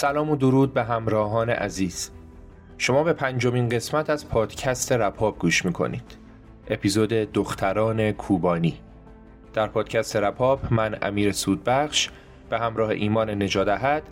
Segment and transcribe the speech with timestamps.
[0.00, 2.10] سلام و درود به همراهان عزیز.
[2.78, 6.16] شما به پنجمین قسمت از پادکست رپاب گوش می‌کنید.
[6.68, 8.78] اپیزود دختران کوبانی.
[9.52, 12.10] در پادکست رپاب من امیر سودبخش
[12.50, 14.02] به همراه ایمان نجادهد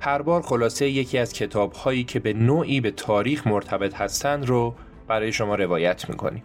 [0.00, 4.74] هر بار خلاصه یکی از کتاب هایی که به نوعی به تاریخ مرتبط هستند رو
[5.08, 6.42] برای شما روایت می‌کنیم.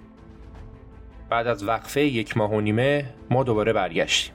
[1.29, 4.33] بعد از وقفه یک ماه و نیمه ما دوباره برگشتیم.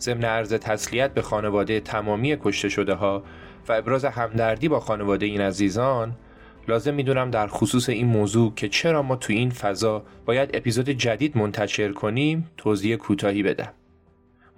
[0.00, 3.22] ضمن عرض تسلیت به خانواده تمامی کشته شده ها
[3.68, 6.16] و ابراز همدردی با خانواده این عزیزان
[6.68, 11.36] لازم می‌دونم در خصوص این موضوع که چرا ما تو این فضا باید اپیزود جدید
[11.36, 13.72] منتشر کنیم توضیح کوتاهی بدم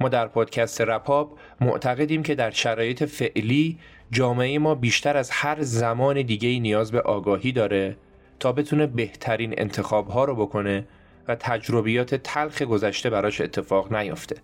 [0.01, 3.79] ما در پادکست رپاب معتقدیم که در شرایط فعلی
[4.11, 7.97] جامعه ما بیشتر از هر زمان دیگه نیاز به آگاهی داره
[8.41, 10.87] تا بتونه بهترین انتخاب ها رو بکنه
[11.29, 14.37] و تجربیات تلخ گذشته براش اتفاق نیافته.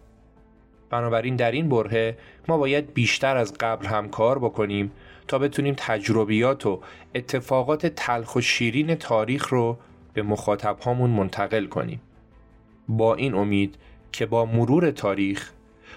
[0.90, 2.16] بنابراین در این برهه
[2.48, 4.92] ما باید بیشتر از قبل هم کار بکنیم
[5.28, 6.80] تا بتونیم تجربیات و
[7.14, 9.78] اتفاقات تلخ و شیرین تاریخ رو
[10.14, 12.00] به مخاطب هامون منتقل کنیم.
[12.88, 13.74] با این امید
[14.12, 15.50] که با مرور تاریخ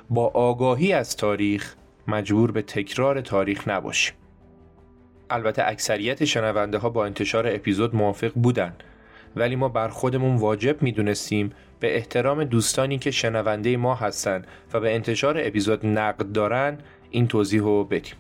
[0.10, 1.76] با آگاهی از تاریخ
[2.08, 4.16] مجبور به تکرار تاریخ نباشیم.
[5.30, 8.74] البته اکثریت شنونده ها با انتشار اپیزود موافق بودن
[9.36, 14.96] ولی ما بر خودمون واجب می‌دونستیم به احترام دوستانی که شنونده ما هستند و به
[14.96, 16.78] انتشار اپیزود نقد دارن
[17.10, 18.14] این توضیح رو بدیم.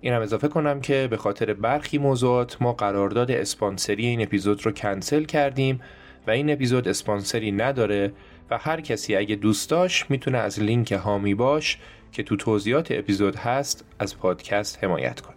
[0.00, 4.72] این هم اضافه کنم که به خاطر برخی موضوعات ما قرارداد اسپانسری این اپیزود رو
[4.72, 5.80] کنسل کردیم
[6.26, 8.12] و این اپیزود اسپانسری نداره
[8.50, 11.78] و هر کسی اگه دوست داشت می‌تونه از لینک هامی باش
[12.12, 15.36] که تو توضیحات اپیزود هست از پادکست حمایت کنه.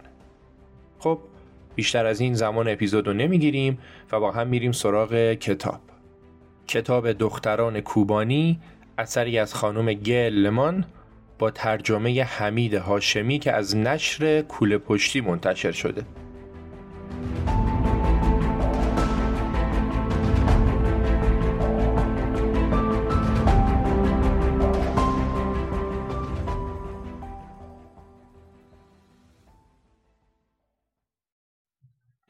[0.98, 1.18] خب
[1.74, 3.78] بیشتر از این زمان اپیزود رو نمی‌گیریم
[4.12, 5.80] و با هم میریم سراغ کتاب.
[6.66, 8.60] کتاب دختران کوبانی
[8.98, 10.84] اثری از خانم گل لمان
[11.38, 16.02] با ترجمه حمید هاشمی که از نشر کوله پشتی منتشر شده.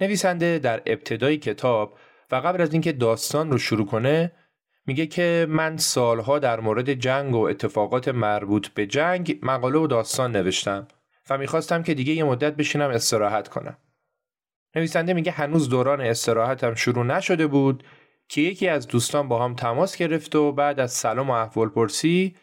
[0.01, 1.99] نویسنده در ابتدای کتاب
[2.31, 4.33] و قبل از اینکه داستان رو شروع کنه
[4.87, 10.37] میگه که من سالها در مورد جنگ و اتفاقات مربوط به جنگ مقاله و داستان
[10.37, 10.89] نوشتم
[11.31, 13.77] و می‌خواستم که دیگه یه مدت بشینم استراحت کنم.
[14.77, 17.85] نویسنده میگه هنوز دوران استراحتم شروع نشده بود
[18.29, 22.35] که یکی از دوستان با هم تماس گرفت و بعد از سلام و احوال پرسی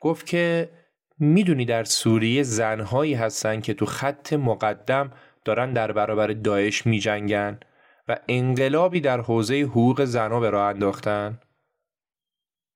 [0.00, 0.70] گفت که
[1.18, 5.12] می‌دونی در سوریه زنهایی هستن که تو خط مقدم
[5.48, 7.60] دارن در برابر داعش میجنگن
[8.08, 11.40] و انقلابی در حوزه حقوق زنها به راه انداختن؟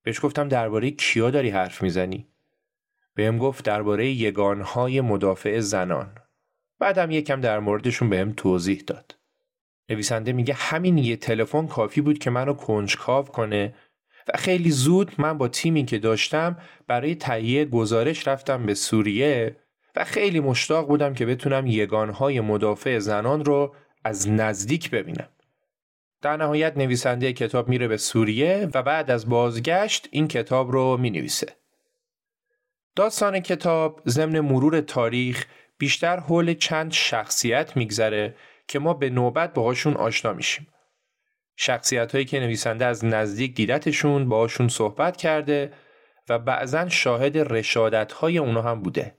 [0.04, 2.26] بهش گفتم درباره کیا داری حرف می‌زنی؟
[3.14, 6.14] بهم گفت درباره یگانهای مدافع زنان.
[6.78, 9.18] بعدم یکم در موردشون بهم توضیح داد.
[9.88, 13.74] نویسنده میگه همین یه تلفن کافی بود که منو کنجکاو کنه
[14.28, 19.56] و خیلی زود من با تیمی که داشتم برای تهیه گزارش رفتم به سوریه
[19.96, 23.74] و خیلی مشتاق بودم که بتونم یگانهای مدافع زنان رو
[24.04, 25.28] از نزدیک ببینم.
[26.22, 31.10] در نهایت نویسنده کتاب میره به سوریه و بعد از بازگشت این کتاب رو می
[31.10, 31.56] نویسه.
[32.96, 35.46] داستان کتاب ضمن مرور تاریخ
[35.78, 38.34] بیشتر حول چند شخصیت میگذره
[38.68, 40.66] که ما به نوبت باهاشون آشنا میشیم.
[41.56, 45.72] شخصیت هایی که نویسنده از نزدیک دیدتشون باهاشون صحبت کرده
[46.28, 49.14] و بعضا شاهد رشادت های اونا هم بوده.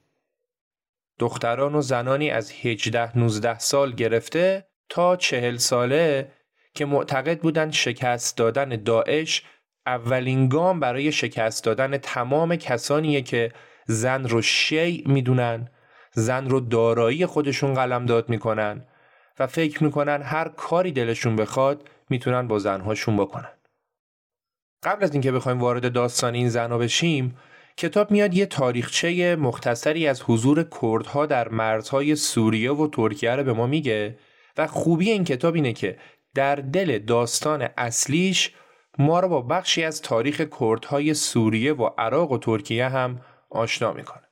[1.24, 6.31] دختران و زنانی از 18-19 سال گرفته تا چهل ساله
[6.75, 9.44] که معتقد بودند شکست دادن داعش
[9.86, 13.52] اولین گام برای شکست دادن تمام کسانیه که
[13.86, 15.68] زن رو شیع می‌دونن
[16.12, 18.86] زن رو دارایی خودشون قلمداد می‌کنن
[19.40, 23.54] و فکر می‌کنن هر کاری دلشون بخواد می‌تونن با زنهاشون بکنن.
[24.84, 27.38] قبل از اینکه بخوایم وارد داستان این زنها بشیم
[27.78, 33.54] کتاب میاد یه تاریخچه مختصری از حضور کردها در مرزهای سوریه و ترکیه رو به
[33.54, 34.18] ما میگه
[34.58, 35.98] و خوبی این کتاب اینه که
[36.36, 38.52] در دل داستان اصلیش
[38.98, 44.24] ما رو با بخشی از تاریخ کردهای سوریه و عراق و ترکیه هم آشنا می‌کنه.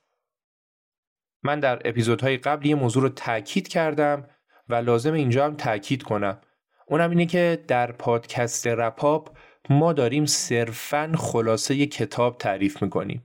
[1.42, 4.28] من در اپیزودهای قبل یه موضوع رو تاکید کردم
[4.68, 6.40] و لازم اینجا هم تاکید کنم.
[6.86, 9.36] اونم اینه که در پادکست رپاپ
[9.70, 13.24] ما داریم صرفا خلاصه کتاب تعریف می‌کنیم.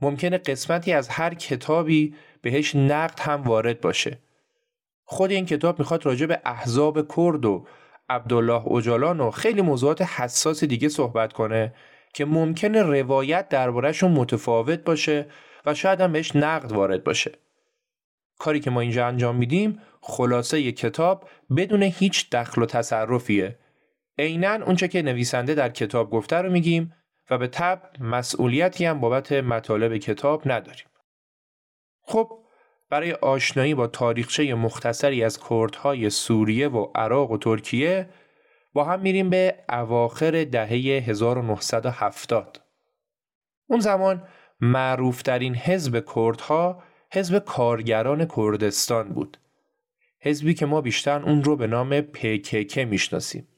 [0.00, 4.18] ممکنه قسمتی از هر کتابی بهش نقد هم وارد باشه.
[5.04, 7.66] خود این کتاب می‌خواد راجع به احزاب کرد و
[8.08, 11.74] عبدالله اوجالان و خیلی موضوعات حساس دیگه صحبت کنه
[12.14, 15.26] که ممکنه روایت دربارهشون متفاوت باشه
[15.66, 17.32] و شاید هم بهش نقد وارد باشه.
[18.38, 23.58] کاری که ما اینجا انجام میدیم خلاصه ی کتاب بدون هیچ دخل و تصرفیه.
[24.18, 26.94] عینا اونچه که نویسنده در کتاب گفته رو میگیم
[27.30, 30.86] و به تب مسئولیتی هم بابت مطالب کتاب نداریم.
[32.02, 32.38] خب
[32.90, 38.08] برای آشنایی با تاریخچه مختصری از کردهای سوریه و عراق و ترکیه
[38.72, 40.70] با هم میریم به اواخر دهه
[41.08, 42.60] 1970.
[43.66, 44.28] اون زمان
[44.60, 46.82] معروفترین حزب کردها
[47.12, 49.36] حزب کارگران کردستان بود.
[50.20, 53.48] حزبی که ما بیشتر اون رو به نام PKK می‌شناسیم.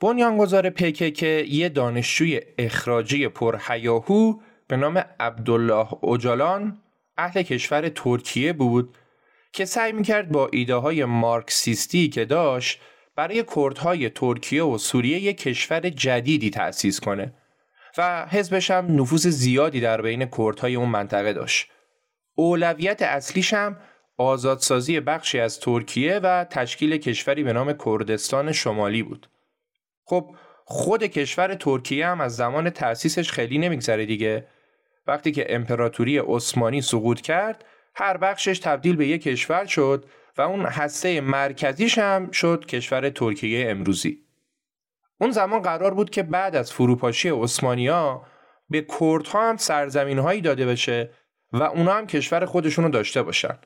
[0.00, 4.34] بنیانگذار PKK یه دانشجوی اخراجی پرهیاهو
[4.68, 6.82] به نام عبدالله اوجالان
[7.18, 8.96] اهل کشور ترکیه بود
[9.52, 12.80] که سعی می‌کرد با ایده های مارکسیستی که داشت
[13.16, 17.34] برای کردهای ترکیه و سوریه یک کشور جدیدی تأسیس کنه
[17.98, 21.68] و حزبش هم نفوذ زیادی در بین کردهای اون منطقه داشت.
[22.34, 23.76] اولویت اصلیش هم
[24.16, 29.28] آزادسازی بخشی از ترکیه و تشکیل کشوری به نام کردستان شمالی بود.
[30.10, 30.34] خب
[30.64, 34.46] خود کشور ترکیه هم از زمان تأسیسش خیلی نمیگذره دیگه.
[35.06, 37.64] وقتی که امپراتوری عثمانی سقوط کرد
[37.94, 40.04] هر بخشش تبدیل به یک کشور شد
[40.38, 44.24] و اون هسته مرکزیش هم شد کشور ترکیه امروزی.
[45.20, 48.22] اون زمان قرار بود که بعد از فروپاشی عثمانیا
[48.70, 51.10] به کردها هم سرزمین هایی داده بشه
[51.52, 53.58] و اونا هم کشور خودشونو داشته باشن.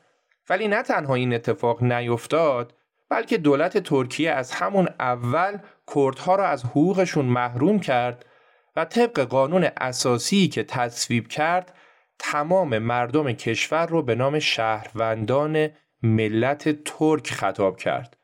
[0.49, 2.75] ولی نه تنها این اتفاق نیفتاد
[3.15, 5.59] بلکه دولت ترکیه از همون اول
[5.95, 8.27] کردها را از حقوقشون محروم کرد
[8.77, 11.75] و طبق قانون اساسی که تصویب کرد
[12.19, 15.69] تمام مردم کشور رو به نام شهروندان
[16.03, 18.17] ملت ترک خطاب کرد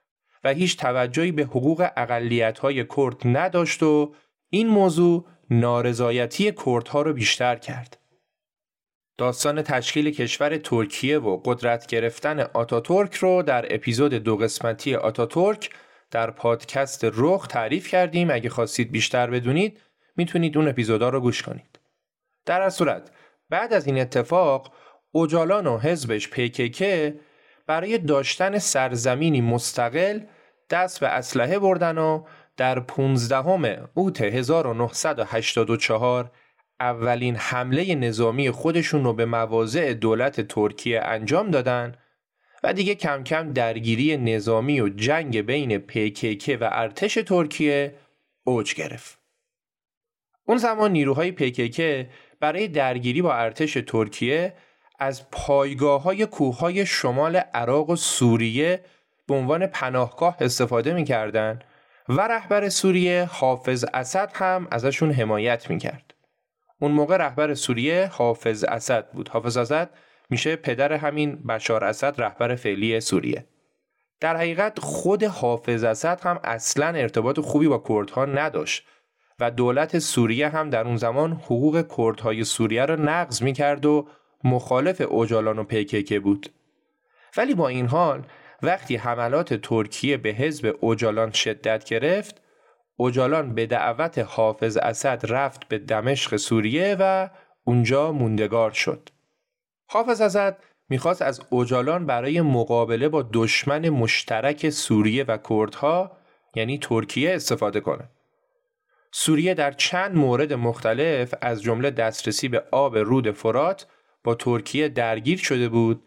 [0.44, 1.88] و هیچ توجهی به حقوق
[2.59, 4.14] های کرد نداشت و
[4.49, 8.00] این موضوع نارضایتی کردها رو بیشتر کرد.
[9.20, 15.70] داستان تشکیل کشور ترکیه و قدرت گرفتن آتاتورک رو در اپیزود دو قسمتی آتاتورک
[16.10, 19.80] در پادکست رخ تعریف کردیم اگه خواستید بیشتر بدونید
[20.16, 21.78] می‌تونید اون اپیزودا رو گوش کنید.
[22.46, 23.10] در هر صورت
[23.50, 24.72] بعد از این اتفاق
[25.12, 27.20] اوجالان و حزبش پیکیکه
[27.66, 30.20] برای داشتن سرزمینی مستقل
[30.70, 32.24] دست به اسلحه بردن و
[32.56, 36.30] در 15 اوت 1984
[36.80, 41.94] اولین حمله نظامی خودشون رو به مواضع دولت ترکیه انجام دادن
[42.62, 47.94] و دیگه کم کم درگیری نظامی و جنگ بین پیکیکه و ارتش ترکیه
[48.44, 49.18] اوج گرفت.
[50.44, 52.08] اون زمان نیروهای پیکیکه
[52.40, 54.54] برای درگیری با ارتش ترکیه
[54.99, 58.80] از پایگاه های کوه های شمال عراق و سوریه
[59.26, 61.58] به عنوان پناهگاه استفاده می‌کردن
[62.08, 66.10] و رهبر سوریه حافظ اسد هم ازشون حمایت می‌کرد.
[66.80, 69.28] اون موقع رهبر سوریه حافظ اسد بود.
[69.28, 69.90] حافظ اسد
[70.30, 73.46] میشه پدر همین بشار اسد رهبر فعلی سوریه.
[74.20, 78.87] در حقیقت خود حافظ اسد هم اصلا ارتباط خوبی با کردها نداشت
[79.40, 84.08] و دولت سوریه هم در اون زمان حقوق کردهای سوریه را نقض می کرد و
[84.44, 86.50] مخالف اوجالان و پیککه بود.
[87.37, 88.26] ولی با این حال
[88.62, 92.39] وقتی حملات ترکیه به حزب اوجالان شدت گرفت
[93.00, 97.28] اوجالان به دعوت حافظ اسد رفت به دمشق سوریه و
[97.64, 99.09] اونجا موندگار شد.
[99.87, 106.16] حافظ اسد می‌خواست از اوجالان برای مقابله با دشمن مشترک سوریه و کردها
[106.54, 108.09] یعنی ترکیه استفاده کنه.
[109.12, 113.87] سوریه در چند مورد مختلف از جمله دسترسی به آب رود فرات
[114.25, 116.02] با ترکیه درگیر شده بود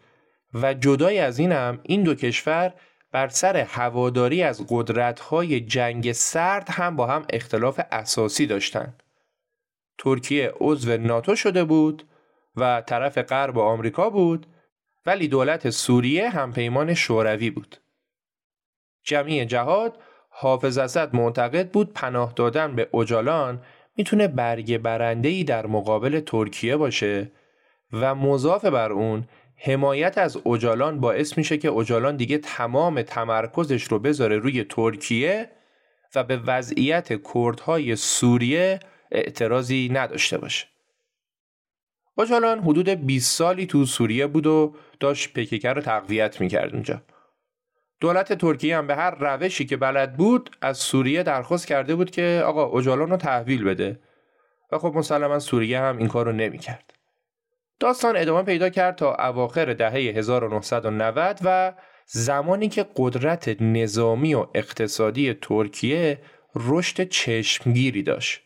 [0.54, 2.74] و جدای از این هم این دو کشور
[3.14, 9.02] بر سر هواداری از قدرت‌های جنگ سرد هم با هم اختلاف اساسی داشتند.
[9.98, 12.08] ترکیه عضو ناتو شده بود
[12.56, 14.46] و طرف غرب آمریکا بود
[15.06, 17.76] ولی دولت سوریه هم پیمان شوروی بود.
[19.04, 23.62] جمعی جهاد حافظ اسد معتقد بود پناه دادن به اوجالان
[23.96, 27.32] می‌تونه برگ برندهی در مقابل ترکیه باشه
[27.92, 29.24] و مضاف بر اون
[29.66, 35.50] حمایت از اوجالان باعث میشه که اوجالان دیگه تمام تمرکزش رو بذاره روی ترکیه
[36.14, 38.80] و به وضعیت کردهای سوریه
[39.10, 40.66] اعتراضی نداشته باشه.
[42.16, 47.02] اوجالان حدود 20 سالی تو سوریه بود و داشت پکیکه رو تقویت می‌کرد اونجا.
[48.00, 52.42] دولت ترکیه هم به هر روشی که بلد بود از سوریه درخواست کرده بود که
[52.46, 54.00] آقا اوجالان رو تحویل بده
[54.72, 56.94] و خب مسلما سوریه هم این کار رو نمی‌کرد.
[57.80, 61.72] داستان ادامه پیدا کرد تا اواخر دهه 1990 و
[62.06, 66.18] زمانی که قدرت نظامی و اقتصادی ترکیه
[66.54, 68.40] رشد چشمگیری داشت.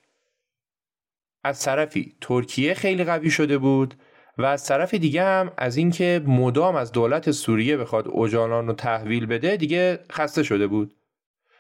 [1.44, 3.94] از طرفی ترکیه خیلی قوی شده بود
[4.38, 9.26] و از طرف دیگه هم از اینکه مدام از دولت سوریه بخواد اوجالان رو تحویل
[9.26, 10.94] بده دیگه خسته شده بود.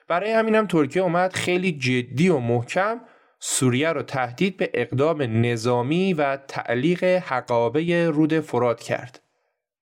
[0.08, 3.00] برای همینم ترکیه اومد خیلی جدی و محکم
[3.40, 9.22] سوریه رو تهدید به اقدام نظامی و تعلیق حقابه رود فرات کرد.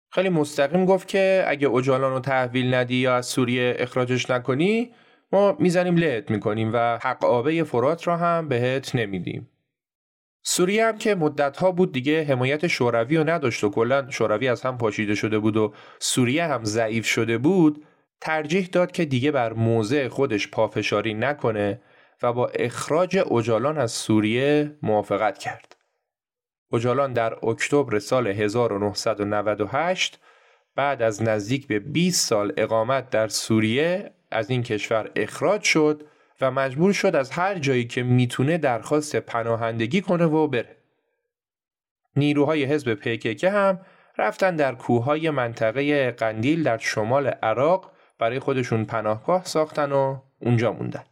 [0.10, 4.92] خیلی مستقیم گفت که اگه اوجالان رو تحویل ندی یا از سوریه اخراجش نکنی
[5.32, 9.50] ما می‌زنیم لهت می‌کنیم و حقابه فرات را هم بهت نمیدیم.
[10.44, 14.78] سوریه هم که مدتها بود دیگه حمایت شوروی رو نداشت و کلا شوروی از هم
[14.78, 17.86] پاشیده شده بود و سوریه هم ضعیف شده بود
[18.22, 21.82] ترجیح داد که دیگه بر موضع خودش پافشاری نکنه
[22.24, 25.76] و با اخراج اوجالان از سوریه موافقت کرد.
[26.72, 30.20] اوجالان در اکتبر سال 1998
[30.76, 36.04] بعد از نزدیک به 20 سال اقامت در سوریه از این کشور اخراج شد
[36.42, 40.78] و مجبور شد از هر جایی که می‌تونه درخواست پناهندگی کنه و بره.
[42.16, 43.80] نیروهای حزب پیککه هم
[44.18, 51.04] رفتن در کوههای منطقه قندیل در شمال عراق برای خودشون پناهگاه ساختن و اونجا موندن.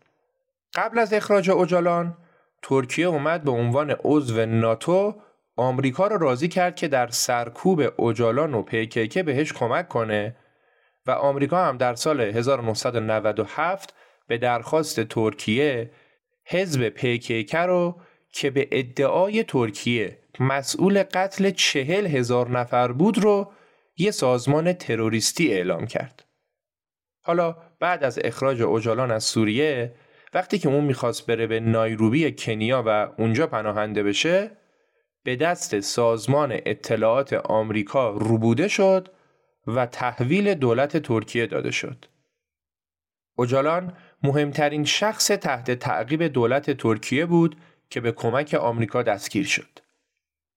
[0.73, 2.17] قبل از اخراج اوجالان
[2.61, 5.15] ترکیه اومد به عنوان عضو ناتو
[5.55, 10.35] آمریکا را راضی کرد که در سرکوب اوجالان و پیکیکه بهش کمک کنه
[11.07, 13.93] و آمریکا هم در سال 1997
[14.27, 15.91] به درخواست ترکیه
[16.45, 23.51] حزب پیکیکه رو که به ادعای ترکیه مسئول قتل چهل هزار نفر بود رو
[23.97, 26.25] یه سازمان تروریستی اعلام کرد.
[27.21, 29.95] حالا بعد از اخراج اوجالان از سوریه
[30.33, 34.51] وقتی که اون می‌خواست بره به نایروبی کنیا و اونجا پناهنده بشه
[35.23, 39.09] به دست سازمان اطلاعات آمریکا روبوده شد
[39.67, 42.05] و تحویل دولت ترکیه داده شد.
[43.35, 43.93] اوجالان
[44.23, 47.55] مهمترین شخص تحت تعقیب دولت ترکیه بود
[47.89, 49.79] که به کمک آمریکا دستگیر شد.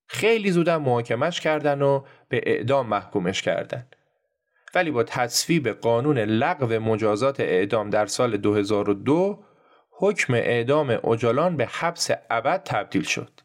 [0.07, 3.87] خیلی زودن محاکمش کردن و به اعدام محکومش کردن.
[4.75, 9.45] ولی با تصویب قانون لغو مجازات اعدام در سال 2002
[10.05, 13.41] حکم اعدام اوجالان به حبس ابد تبدیل شد.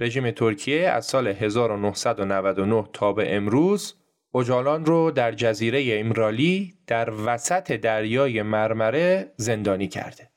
[0.00, 3.94] رژیم ترکیه از سال 1999 تا به امروز
[4.32, 10.30] اوجالان رو در جزیره امرالی در وسط دریای مرمره زندانی کرده.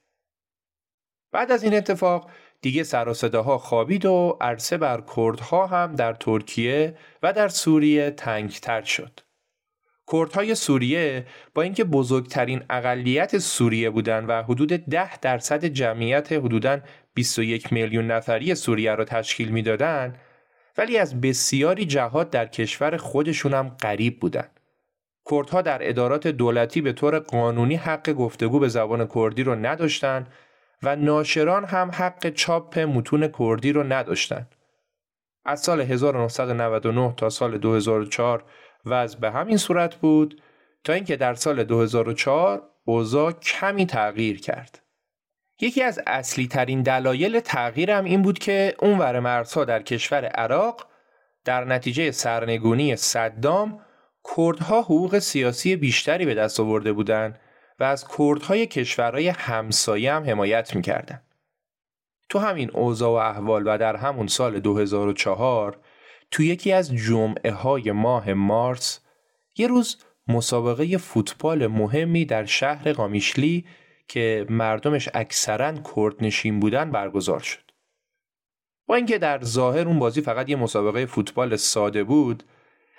[1.32, 6.14] بعد از این اتفاق دیگه سر و صداها خوابید و عرصه بر کردها هم در
[6.14, 9.20] ترکیه و در سوریه تنگتر شد.
[10.12, 16.80] کردهای سوریه با اینکه بزرگترین اقلیت سوریه بودند و حدود 10 درصد جمعیت حدوداً
[17.14, 20.20] 21 میلیون نفری سوریه را تشکیل می‌دادند
[20.78, 24.60] ولی از بسیاری جهات در کشور خودشون هم غریب بودند.
[25.32, 30.28] کردها در ادارات دولتی به طور قانونی حق گفتگو به زبان کردی رو نداشتند
[30.84, 34.56] و ناشران هم حق چاپ متون کردی رو نداشتند.
[35.46, 38.44] از سال 1999 تا سال 2004
[38.86, 40.42] وضع به همین صورت بود
[40.84, 44.82] تا اینکه در سال 2004 اوضاع کمی تغییر کرد.
[45.62, 50.88] یکی از اصلی ترین دلایل تغییرم این بود که اونور مرزها در کشور عراق
[51.46, 53.80] در نتیجه سرنگونی صدام
[54.36, 57.40] کردها حقوق سیاسی بیشتری به دست آورده بودند
[57.80, 61.22] و از کردهای کشورهای همسایه هم حمایت می‌کردن.
[62.30, 65.78] تو همین اوضاع و احوال و در همون سال 2004
[66.36, 69.00] تو یکی از جمعه های ماه مارس
[69.58, 73.66] یه روز مسابقه فوتبال مهمی در شهر قامیشلی
[74.08, 77.72] که مردمش اکثرا کردنشین بودن برگزار شد.
[78.88, 82.44] با اینکه در ظاهر اون بازی فقط یه مسابقه فوتبال ساده بود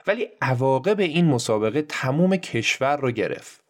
[0.06, 3.64] ولی عواقب این مسابقه تموم کشور رو گرفت.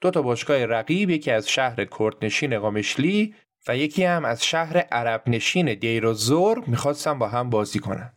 [0.00, 3.34] دو تا باشگاه رقیب یکی از شهر کردنشین قامشلی
[3.68, 6.06] و یکی هم از شهر عرب نشین دیر
[6.66, 8.12] می‌خواستن با هم بازی کنن.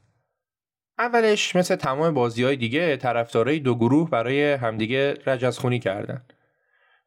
[0.99, 6.25] اولش مثل تمام بازی های دیگه طرفدارای دو گروه برای همدیگه رجزخونی کردن.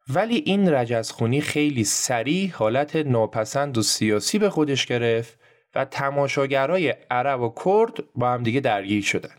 [0.09, 5.39] ولی این رجزخونی خیلی سریع حالت ناپسند و سیاسی به خودش گرفت
[5.75, 9.35] و تماشاگرای عرب و کرد با همدیگه درگیر شدن.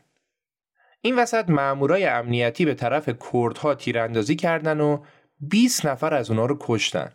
[1.00, 5.05] این وسط مامورای امنیتی به طرف کردها تیراندازی کردن و
[5.40, 7.11] 20 نفر از اونا رو کشتن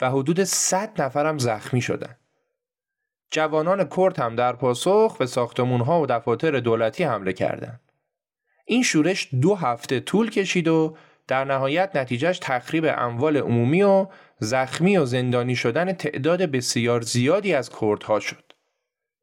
[0.00, 2.16] و حدود 100 نفر هم زخمی شدن.
[3.32, 7.80] جوانان کرد هم در پاسخ به ساختمونها و دفاتر دولتی حمله کردند.
[8.64, 10.96] این شورش دو هفته طول کشید و
[11.28, 14.06] در نهایت نتیجهش تخریب اموال عمومی و
[14.38, 18.52] زخمی و زندانی شدن تعداد بسیار زیادی از کردها شد.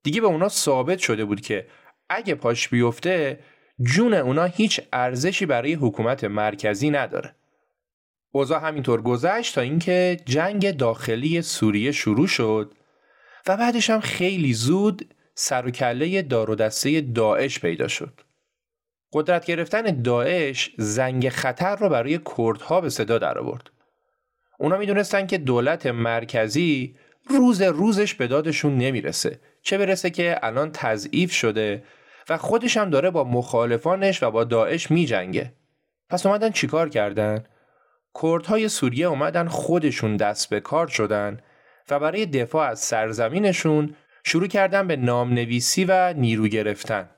[0.04, 1.68] دیگه به اونا ثابت شده بود که
[2.10, 3.40] اگه پاش بیفته
[3.82, 7.36] جون اونا هیچ ارزشی برای حکومت مرکزی نداره.
[8.32, 12.74] اوضاع همینطور گذشت تا اینکه جنگ داخلی سوریه شروع شد
[13.48, 18.22] و بعدش هم خیلی زود سر و کله دار و دسته داعش پیدا شد.
[19.14, 23.70] قدرت گرفتن داعش زنگ خطر رو برای کردها به صدا در آورد.
[24.60, 26.96] اونا می‌دونستن که دولت مرکزی
[27.30, 31.84] روز روزش به دادشون نمی‌رسه چه برسه که الان تضعیف شده
[32.30, 35.54] و خودش هم داره با مخالفانش و با داعش می جنگه.
[36.10, 37.44] پس اومدن چیکار کردن؟
[38.22, 41.40] کردهای سوریه اومدن خودشون دست به کار شدن
[41.90, 47.10] و برای دفاع از سرزمینشون شروع کردن به نامنویسی و نیرو گرفتن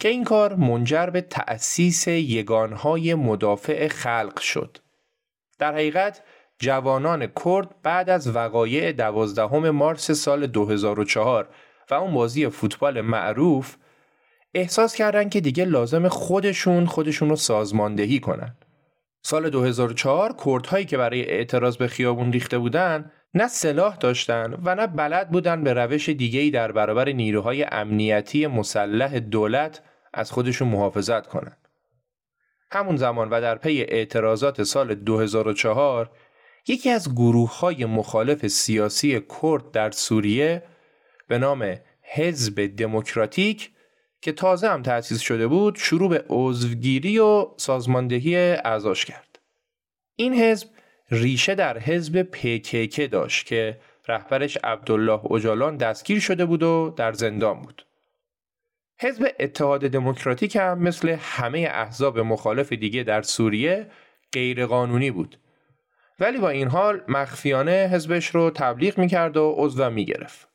[0.00, 4.78] که این کار منجر به تأسیس یگانهای مدافع خلق شد.
[5.58, 6.22] در حقیقت
[6.58, 11.48] جوانان کرد بعد از وقایع دوازدهم مارس سال 2004
[11.90, 13.76] و اون بازی فوتبال معروف
[14.54, 18.56] احساس کردن که دیگه لازم خودشون خودشون رو سازماندهی کنن.
[19.22, 24.86] سال 2004 کردهایی که برای اعتراض به خیابون ریخته بودن نه سلاح داشتن و نه
[24.86, 29.82] بلد بودن به روش دیگهی در برابر نیروهای امنیتی مسلح دولت
[30.14, 31.68] از خودشون محافظت کنند.
[32.72, 36.10] همون زمان و در پی اعتراضات سال 2004
[36.68, 40.62] یکی از گروه های مخالف سیاسی کرد در سوریه
[41.28, 43.70] به نام حزب دموکراتیک
[44.20, 49.38] که تازه هم تأسیس شده بود شروع به عضوگیری و سازماندهی اعضاش کرد.
[50.16, 50.68] این حزب
[51.10, 57.60] ریشه در حزب پکک داشت که رهبرش عبدالله اوجالان دستگیر شده بود و در زندان
[57.62, 57.86] بود.
[59.00, 63.86] حزب اتحاد دموکراتیک هم مثل همه احزاب مخالف دیگه در سوریه
[64.32, 65.38] غیرقانونی بود.
[66.20, 70.48] ولی با این حال مخفیانه حزبش رو تبلیغ می‌کرد و عضو می‌گرفت.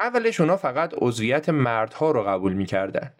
[0.00, 3.12] اولش اونا فقط عضویت مردها رو قبول می‌کردن.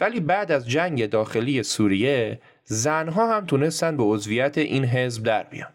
[0.00, 5.72] ولی بعد از جنگ داخلی سوریه زنها هم تونستن به عضویت این حزب در بیان.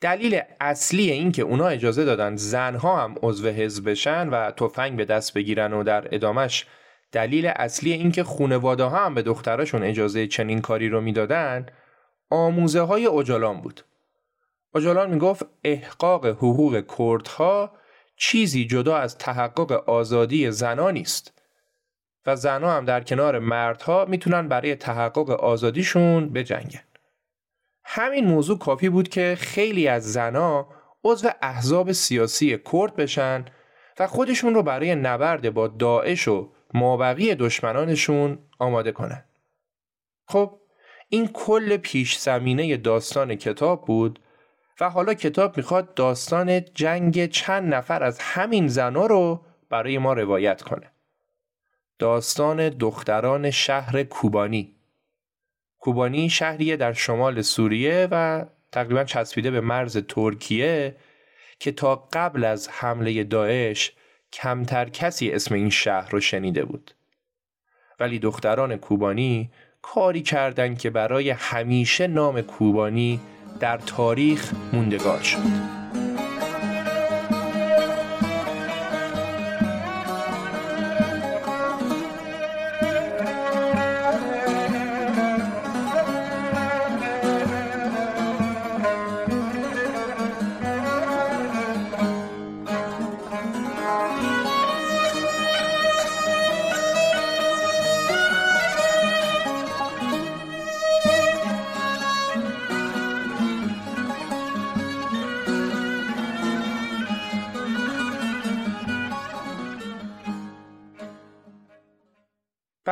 [0.00, 5.04] دلیل اصلی این که اونا اجازه دادن زنها هم عضو حزب بشن و تفنگ به
[5.04, 6.66] دست بگیرن و در ادامش
[7.12, 11.66] دلیل اصلی این که خونواده ها هم به دختراشون اجازه چنین کاری رو می‌دادن
[12.30, 13.84] آموزه های اجالان بود.
[14.74, 17.72] اجالان می‌گفت احقاق حقوق کردها
[18.16, 21.35] چیزی جدا از تحقق آزادی زنا نیست
[22.26, 26.82] و زنها هم در کنار مردها می‌تونن برای تحقق آزادیشون بجنگن.
[27.84, 30.68] همین موضوع کافی بود که خیلی از زنا
[31.04, 33.44] عضو احزاب سیاسی کرد بشن
[33.98, 39.24] و خودشون رو برای نبرد با داعش و مابقی دشمنانشون آماده کنن.
[40.28, 40.60] خب
[41.08, 44.20] این کل پیش زمینه داستان کتاب بود
[44.80, 50.62] و حالا کتاب می‌خواد داستان جنگ چند نفر از همین زنا رو برای ما روایت
[50.62, 50.90] کنه.
[51.98, 54.76] داستان دختران شهر کوبانی
[55.78, 60.96] کوبانی شهریه در شمال سوریه و تقریبا چسبیده به مرز ترکیه
[61.58, 63.92] که تا قبل از حمله داعش
[64.32, 66.94] کمتر کسی اسم این شهر رو شنیده بود.
[68.00, 69.50] ولی دختران کوبانی
[69.82, 73.20] کاری کردن که برای همیشه نام کوبانی
[73.60, 75.75] در تاریخ موندگار شد.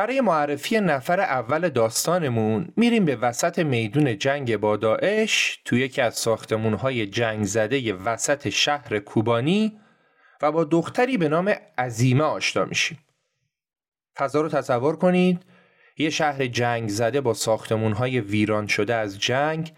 [0.05, 6.15] برای معرفی نفر اول داستانمون میریم به وسط میدون جنگ با داعش توی یکی از
[6.15, 9.79] ساختمونهای جنگ زده وسط شهر کوبانی
[10.41, 12.99] و با دختری به نام عزیمه آشنا میشیم.
[14.17, 15.43] فضا رو تصور کنید
[15.97, 19.73] یه شهر جنگ زده با ساختمونهای ویران شده از جنگ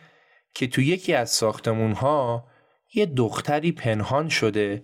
[0.54, 2.48] که توی یکی از ساختمونها
[2.94, 4.84] یه دختری پنهان شده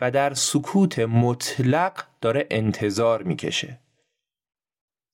[0.00, 3.83] و در سکوت مطلق داره انتظار می‌کشه.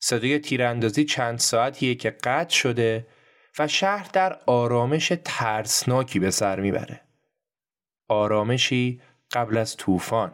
[0.01, 3.07] صدای تیراندازی چند ساعتیه که قطع شده
[3.59, 7.01] و شهر در آرامش ترسناکی به سر می‌بره.
[8.09, 9.01] آرامشی
[9.33, 10.33] قبل از طوفان.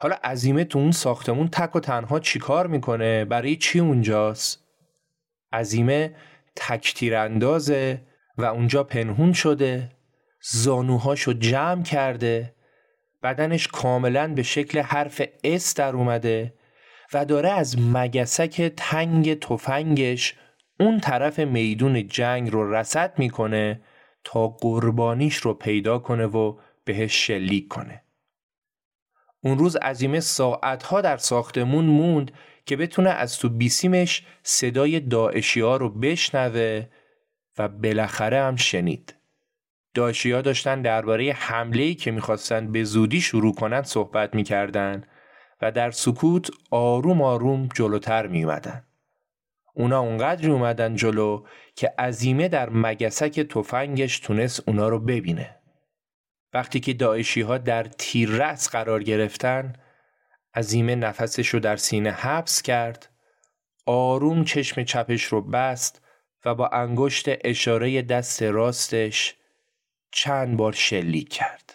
[0.00, 4.64] حالا عزیمه تو اون ساختمون تک و تنها چیکار می‌کنه؟ برای چی اونجاست؟
[5.52, 6.16] عزیمه
[6.56, 8.02] تک تیراندازه
[8.38, 9.90] و اونجا پنهون شده
[10.40, 12.54] زانوهاشو جمع کرده
[13.22, 16.54] بدنش کاملا به شکل حرف اس در اومده
[17.12, 20.34] و داره از مگسک تنگ تفنگش
[20.80, 23.80] اون طرف میدون جنگ رو رسد می‌کنه
[24.24, 28.02] تا قربانیش رو پیدا کنه و بهش شلیک کنه.
[29.40, 32.32] اون روز عزیمه ساعتها در ساختمون موند
[32.66, 36.86] که بتونه از تو بیسیمش صدای داعشی ها رو بشنوه
[37.58, 39.14] و بالاخره هم شنید.
[39.94, 45.04] داعشی ها داشتن درباره حمله‌ای که می‌خواستن به زودی شروع کنن صحبت می‌کردن
[45.60, 48.84] و در سکوت آروم آروم جلوتر می اومدن.
[49.74, 55.56] اونا اونقدر اومدن جلو که عزیمه در مگسک تفنگش تونست اونا رو ببینه.
[56.52, 59.72] وقتی که داعشی ها در تیررس قرار گرفتن
[60.54, 63.08] عزیمه نفسش رو در سینه حبس کرد
[63.86, 66.02] آروم چشم چپش رو بست
[66.44, 69.34] و با انگشت اشاره دست راستش
[70.10, 71.65] چند بار شلیک کرد.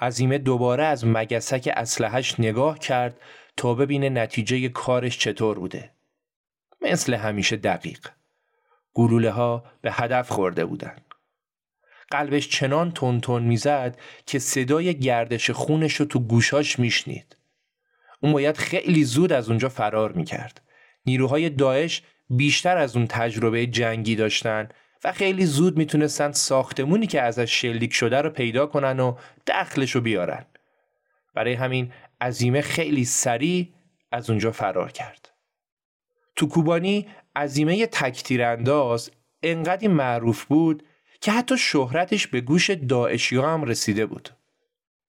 [0.00, 3.20] عزیمه دوباره از مگسک اسلحش نگاه کرد
[3.56, 5.90] تا ببینه نتیجه کارش چطور بوده.
[6.82, 8.08] مثل همیشه دقیق.
[8.94, 10.96] گلوله ها به هدف خورده بودن.
[12.10, 17.36] قلبش چنان تون می‌زد که صدای گردش خونش رو تو گوشاش میشنید.
[18.20, 20.60] اون باید خیلی زود از اونجا فرار می‌کرد.
[21.06, 24.68] نیروهای داعش بیشتر از اون تجربه جنگی داشتن
[25.04, 30.00] و خیلی زود می‌تونستن ساختمونی که ازش شلیک شده رو پیدا کنن و دخلش رو
[30.00, 30.46] بیارن.
[31.34, 33.68] برای همین عزیمه خیلی سریع
[34.12, 35.30] از اونجا فرار کرد.
[36.36, 39.10] تو کوبانی عزیمه تکتیر انداز
[39.42, 40.82] انقدی معروف بود
[41.20, 44.28] که حتی شهرتش به گوش داعشی هم رسیده بود.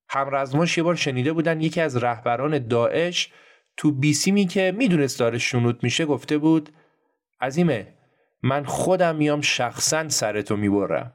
[0.09, 3.31] همرزماش یه بار شنیده بودن یکی از رهبران داعش
[3.77, 6.69] تو بیسیمی که می‌دونست داره شنود میشه گفته بود
[7.41, 7.87] عزیمه
[8.43, 11.13] من خودم میام شخصا سرتو می‌برم.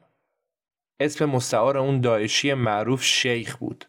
[1.00, 3.84] اسم مستعار اون داعشی معروف شیخ بود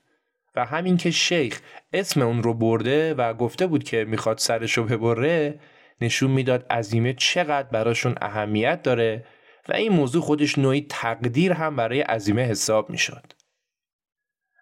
[0.56, 1.62] و همین که شیخ
[1.94, 5.60] اسم اون رو برده و گفته بود که می‌خواد سرشو ببره
[6.02, 9.26] نشون می‌داد عزیمه چقدر براشون اهمیت داره
[9.70, 13.34] و این موضوع خودش نوعی تقدیر هم برای عزیمه حساب می‌شد.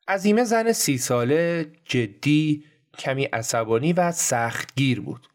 [0.08, 2.66] عزیمه زن سی ساله جدی
[3.00, 5.28] کمی عصبانی و سختگیر بود.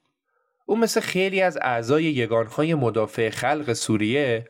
[0.70, 4.44] او مثل خیلی از اعضای یگانهای مدافع خلق سوریه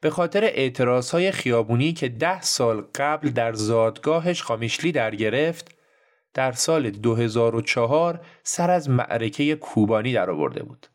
[0.00, 5.74] به خاطر اعتراضهای خیابونی که ده سال قبل در زادگاهش خامیشلی در گرفت
[6.34, 10.86] در سال 2004 سر از معرکه کوبانی در آورده بود.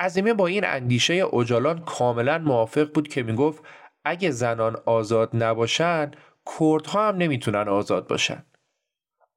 [0.00, 3.62] عظیمه با این اندیشه اوجالان کاملا موافق بود که می‌گفت
[4.04, 6.10] اگه زنان آزاد نباشن
[6.58, 8.44] کردها هم نمی‌تونن آزاد باشن.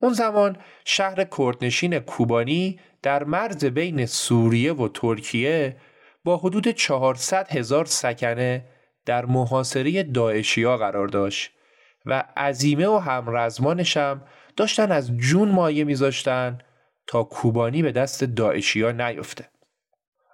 [0.02, 5.78] اون زمان شهر کردنشین کوبانی در مرز بین سوریه و ترکیه
[6.24, 8.66] با حدود 400 هزار سکنه
[9.06, 11.52] در محاصره داعشیا قرار داشت
[12.06, 14.22] و عزیمه و همرزمانش هم
[14.58, 16.58] داشتن از جون مایه میذاشتن
[17.08, 19.50] تا کوبانی به دست داعشیا نیفته.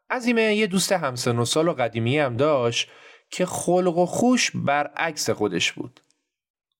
[0.09, 2.89] عزیمه یه دوست همسن و سال و قدیمی هم داشت
[3.29, 5.99] که خلق و خوش برعکس خودش بود.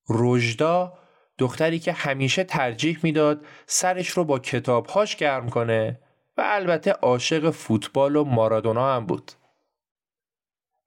[0.10, 0.94] رجدا
[1.38, 6.00] دختری که همیشه ترجیح می‌داد سرش رو با کتابهاش گرم کنه
[6.38, 9.32] و البته عاشق فوتبال و مارادونا هم بود.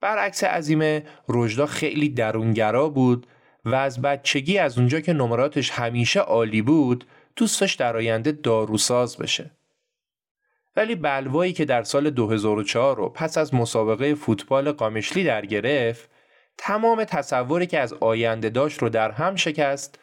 [0.00, 3.26] برعکس عظیمه رجدا خیلی درونگرا بود
[3.64, 9.50] و از بچگی از اونجا که نمراتش همیشه عالی بود دوست در آینده داروساز بشه.
[10.76, 16.10] ولی بلوایی که در سال 2004 رو پس از مسابقه فوتبال قامشلی در گرفت
[16.58, 19.98] تمام تصوری که از آینده داشت رو در هم شکست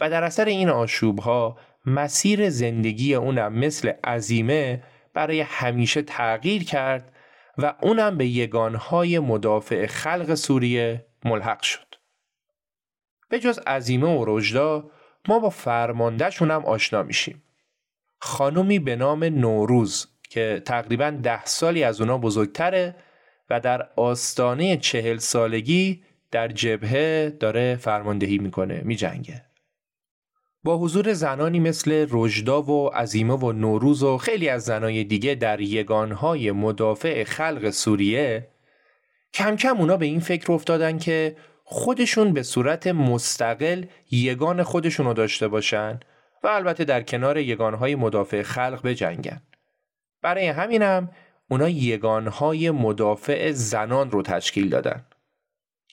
[0.00, 4.82] و در اثر این آشوبها مسیر زندگی اونم مثل عزیمه
[5.14, 7.12] برای همیشه تغییر کرد
[7.58, 11.94] و اونم به یگانهای مدافع خلق سوریه ملحق شد.
[13.28, 14.90] به جز عزیمه و رجدا
[15.28, 17.42] ما با فرماندهشون هم آشنا میشیم.
[18.18, 22.96] خانومی به نام نوروز که تقریبا ده سالی از اونا بزرگتره
[23.50, 29.47] و در آستانه چهل سالگی در جبهه داره فرماندهی می‌کنه میجنگه
[30.68, 35.60] با حضور زنانی مثل رجدا و عزیمه و نوروز و خیلی از زنای دیگه در
[35.60, 38.48] یگانهای مدافع خلق سوریه
[39.34, 45.14] کم کم اونا به این فکر افتادن که خودشون به صورت مستقل یگان خودشون رو
[45.14, 46.00] داشته باشن
[46.42, 49.42] و البته در کنار یگانهای مدافع خلق بجنگن.
[50.22, 51.10] برای همینم
[51.50, 55.06] اونا یگانهای مدافع زنان رو تشکیل دادن.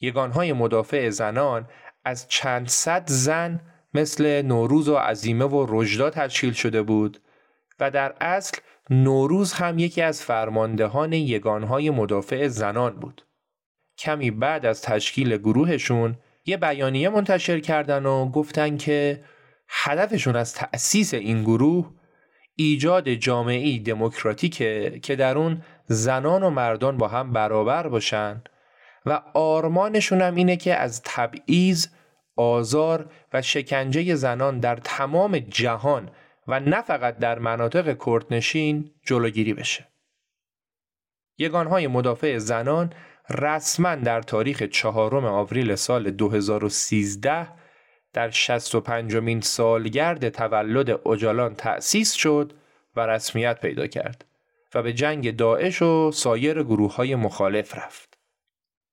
[0.01, 1.67] یگانهای مدافع زنان
[2.05, 3.59] از چند صد زن
[3.95, 7.21] مثل نوروز و عزیمه و رجدا تشکیل شده بود
[7.79, 8.57] و در اصل
[8.89, 13.25] نوروز هم یکی از فرماندهان یگانهای مدافع زنان بود.
[13.97, 19.23] کمی بعد از تشکیل گروهشون یه بیانیه منتشر کردن و گفتن که
[19.67, 21.91] هدفشون از تأسیس این گروه
[22.55, 28.41] ایجاد جامعی دموکراتیکه که در اون زنان و مردان با هم برابر باشن
[29.05, 31.87] و آرمانشون هم اینه که از تبعیض،
[32.35, 36.09] آزار و شکنجه زنان در تمام جهان
[36.47, 39.87] و نه فقط در مناطق کردنشین جلوگیری بشه.
[41.37, 42.93] یگانهای مدافع زنان
[43.29, 47.47] رسما در تاریخ چهارم آوریل سال 2013
[48.13, 52.53] در 65 مین سالگرد تولد اجالان تأسیس شد
[52.95, 54.25] و رسمیت پیدا کرد
[54.75, 58.17] و به جنگ داعش و سایر گروه های مخالف رفت.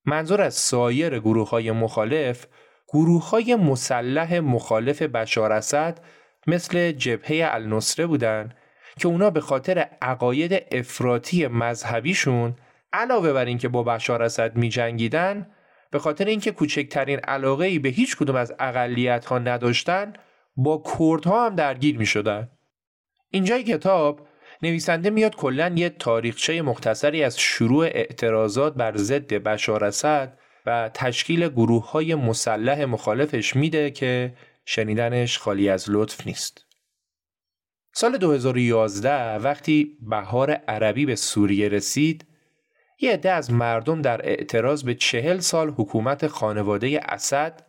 [0.05, 2.47] منظور از سایر گروه های مخالف
[2.93, 5.99] گروه های مسلح مخالف بشار اسد
[6.47, 8.55] مثل جبهه النصره بودند
[8.99, 12.55] که اونا به خاطر عقاید افراطی مذهبیشون
[12.93, 15.47] علاوه بر اینکه با بشار اسد می جنگیدن
[15.91, 20.13] به خاطر اینکه کوچکترین علاقه ای به هیچ کدوم از اقلیت ها نداشتن
[20.57, 22.49] با کردها هم درگیر می شدن.
[23.31, 24.27] اینجای کتاب
[24.63, 31.49] نویسنده میاد کلا یه تاریخچه مختصری از شروع اعتراضات بر ضد بشار اسد و تشکیل
[31.49, 36.67] گروه های مسلح مخالفش میده که شنیدنش خالی از لطف نیست.
[37.95, 42.27] سال 2011 وقتی بهار عربی به سوریه رسید
[43.01, 47.67] یه عده از مردم در اعتراض به چهل سال حکومت خانواده اسد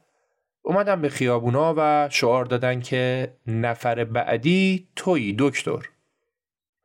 [0.61, 5.89] اومدن به خیابونا و شعار دادن که نفر بعدی توی دکتر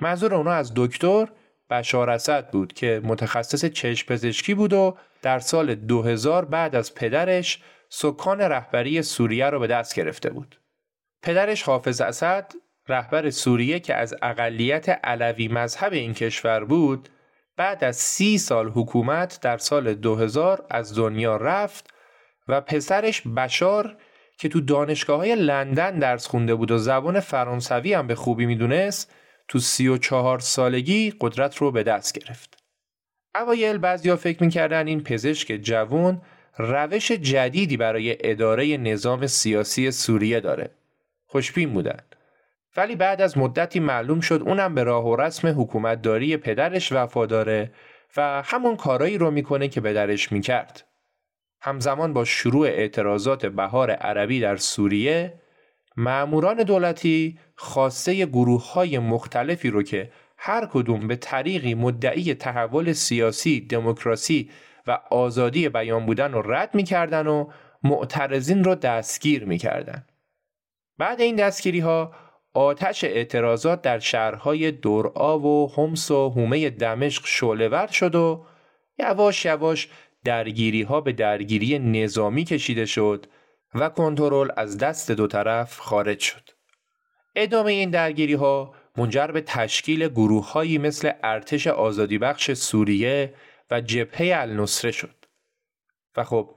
[0.00, 1.28] منظور اونا از دکتر
[1.70, 7.62] بشار اسد بود که متخصص چشم پزشکی بود و در سال 2000 بعد از پدرش
[7.88, 10.60] سکان رهبری سوریه رو به دست گرفته بود.
[11.22, 12.52] پدرش حافظ اسد
[12.88, 17.08] رهبر سوریه که از اقلیت علوی مذهب این کشور بود
[17.56, 21.90] بعد از سی سال حکومت در سال 2000 از دنیا رفت
[22.48, 23.96] و پسرش بشار
[24.38, 29.12] که تو دانشگاه های لندن درس خونده بود و زبان فرانسوی هم به خوبی می‌دونست
[29.48, 32.58] تو سی و چهار سالگی قدرت رو به دست گرفت.
[33.34, 36.22] اوایل بعضیا فکر می‌کردن این پزشک جوان
[36.58, 40.70] روش جدیدی برای اداره نظام سیاسی سوریه داره.
[41.26, 42.00] خوشبین بودن.
[42.76, 47.70] ولی بعد از مدتی معلوم شد اونم به راه و رسم حکومتداری پدرش وفاداره
[48.16, 50.84] و همون کارایی رو می‌کنه که پدرش می‌کرد.
[51.60, 55.34] همزمان با شروع اعتراضات بهار عربی در سوریه
[55.98, 63.60] معموران دولتی خواسته گروه های مختلفی رو که هر کدوم به طریقی مدعی تحول سیاسی،
[63.60, 64.50] دموکراسی
[64.86, 67.48] و آزادی بیان بودن رو رد می‌کردن و
[67.82, 70.04] معترضین رو دستگیر می‌کردن.
[70.98, 72.12] بعد این دستگیری ها
[72.54, 78.46] آتش اعتراضات در شهرهای دورآ و همس و حومه دمشق شعلهور شد و
[78.98, 79.88] یواش یواش
[80.24, 83.26] درگیری ها به درگیری نظامی کشیده شد
[83.74, 86.50] و کنترل از دست دو طرف خارج شد.
[87.34, 93.34] ادامه این درگیری ها منجر به تشکیل گروه هایی مثل ارتش آزادی بخش سوریه
[93.70, 95.14] و جبهه النصره شد.
[96.16, 96.54] و خب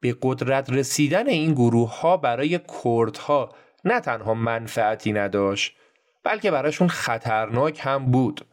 [0.00, 5.76] به قدرت رسیدن این گروه ها برای کردها نه تنها منفعتی نداشت
[6.24, 8.46] بلکه براشون خطرناک هم بود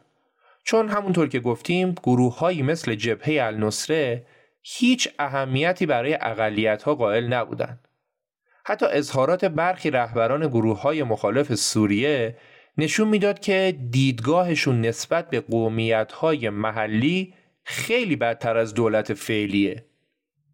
[0.64, 4.26] چون همونطور که گفتیم گروه هایی مثل جبهه النصره
[4.62, 7.88] هیچ اهمیتی برای اقلیت ها قائل نبودند.
[8.64, 12.36] حتی اظهارات برخی رهبران گروه های مخالف سوریه
[12.78, 19.84] نشون می‌داد که دیدگاهشون نسبت به قومیت های محلی خیلی بدتر از دولت فعلیه.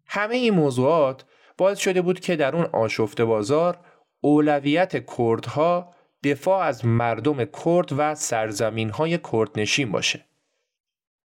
[0.07, 1.25] همه این موضوعات
[1.57, 3.79] باعث شده بود که در اون آشفته بازار
[4.21, 5.93] اولویت کردها
[6.23, 10.25] دفاع از مردم کرد و سرزمین های کردنشین باشه.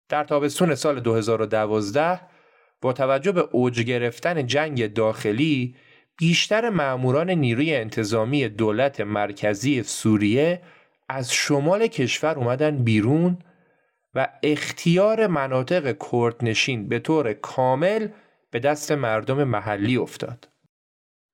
[0.08, 2.20] در تابستون سال 2012
[2.80, 5.76] با توجه به اوج گرفتن جنگ داخلی
[6.22, 10.62] بیشتر ماموران نیروی انتظامی دولت مرکزی سوریه
[11.08, 13.38] از شمال کشور اومدن بیرون
[14.14, 18.08] و اختیار مناطق کردنشین به طور کامل
[18.50, 20.48] به دست مردم محلی افتاد.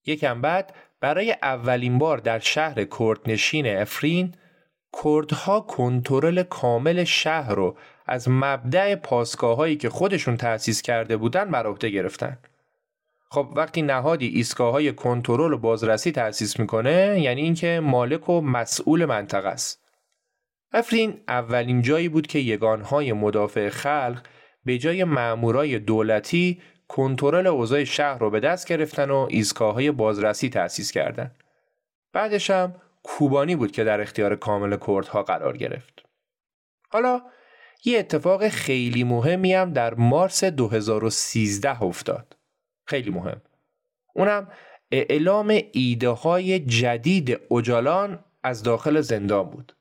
[0.06, 4.34] یکم بعد برای اولین بار در شهر کردنشین افرین
[5.04, 11.88] کردها کنترل کامل شهر رو از مبدع پاسگاهایی که خودشون تأسیس کرده بودن بر عهده
[11.90, 12.38] گرفتن.
[13.30, 19.04] خب وقتی نهادی ایستگاه های کنترل و بازرسی تأسیس می‌کنه یعنی اینکه مالک و مسئول
[19.04, 19.84] منطقه است.
[20.72, 24.26] افرین اولین جایی بود که یگانهای مدافع خلق
[24.64, 30.48] به جای مامورای دولتی کنترل اوضاع شهر رو به دست گرفتن و ایستگاه های بازرسی
[30.48, 31.36] تأسیس کردند.
[32.12, 36.02] بعدش هم کوبانی بود که در اختیار کامل کردها قرار گرفت.
[36.88, 37.22] حالا
[37.84, 42.37] یه اتفاق خیلی مهمی هم در مارس 2013 افتاد.
[42.88, 43.40] خیلی مهم.
[44.14, 44.48] اونم
[44.90, 49.76] اعلام ایده های جدید اجالان از داخل زندان بود.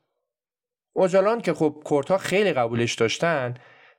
[0.96, 3.54] اجالان که خب کردها خیلی قبولش داشتن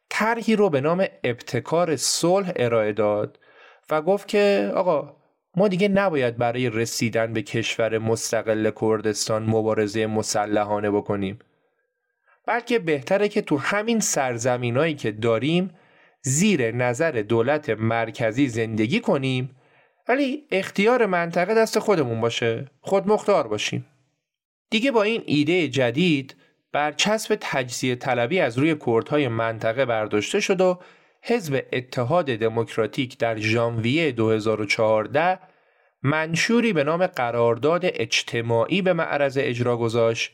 [0.08, 3.38] طرحی رو به نام ابتکار صلح ارائه داد
[3.90, 5.16] و گفت که آقا
[5.56, 11.38] ما دیگه نباید برای رسیدن به کشور مستقل کردستان مبارزه مسلحانه بکنیم
[12.46, 15.70] بلکه بهتره که تو همین سرزمینایی که داریم
[16.20, 19.56] زیر نظر دولت مرکزی زندگی کنیم
[20.08, 23.86] ولی اختیار منطقه دست خودمون باشه خود مختار باشیم.
[24.70, 26.36] دیگه با این ایده جدید
[26.72, 30.78] برچسب تجزیه طلبی از روی کردهای منطقه برداشته شد و
[31.22, 35.38] حزب اتحاد دموکراتیک در ژانویه 2014
[36.02, 40.32] منشوری به نام قرارداد اجتماعی به معرض اجرا گذاشت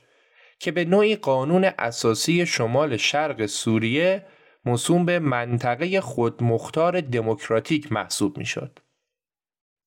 [0.58, 4.26] که به نوعی قانون اساسی شمال شرق سوریه
[4.64, 8.78] موسوم به منطقه خودمختار دموکراتیک محسوب می شد.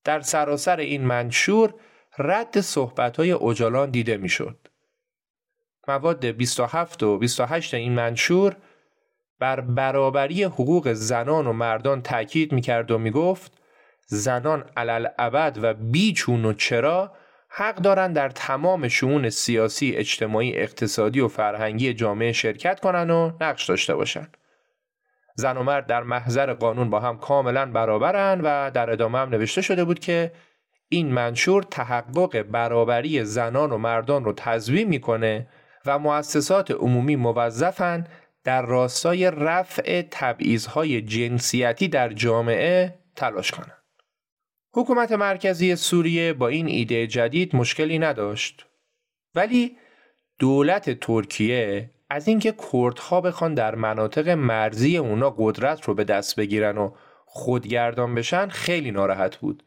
[0.04, 1.74] در سراسر این منشور
[2.18, 4.68] رد صحبت‌های اوجالان دیده می‌شد.
[5.88, 8.56] مواد 27 و 28 این منشور
[9.38, 13.52] بر برابری حقوق زنان و مردان تاکید می‌کرد و می‌گفت
[14.06, 17.12] زنان علل ابد و بیچون و چرا
[17.48, 23.66] حق دارند در تمام شؤون سیاسی، اجتماعی، اقتصادی و فرهنگی جامعه شرکت کنند و نقش
[23.66, 24.36] داشته باشند.
[25.38, 29.62] زن و مرد در محضر قانون با هم کاملا برابرند و در ادامه هم نوشته
[29.62, 30.32] شده بود که
[30.88, 35.48] این منشور تحقق برابری زنان و مردان رو تضمین می‌کنه
[35.86, 38.06] و مؤسسات عمومی موظفن
[38.44, 43.82] در راستای رفع تبعیضهای جنسیتی در جامعه تلاش کنند.
[44.74, 48.66] حکومت مرکزی سوریه با این ایده جدید مشکلی نداشت
[49.34, 49.76] ولی
[50.38, 56.78] دولت ترکیه از اینکه کردها بخوان در مناطق مرزی اونا قدرت رو به دست بگیرن
[56.78, 56.90] و
[57.26, 59.62] خودگردان بشن خیلی ناراحت بود.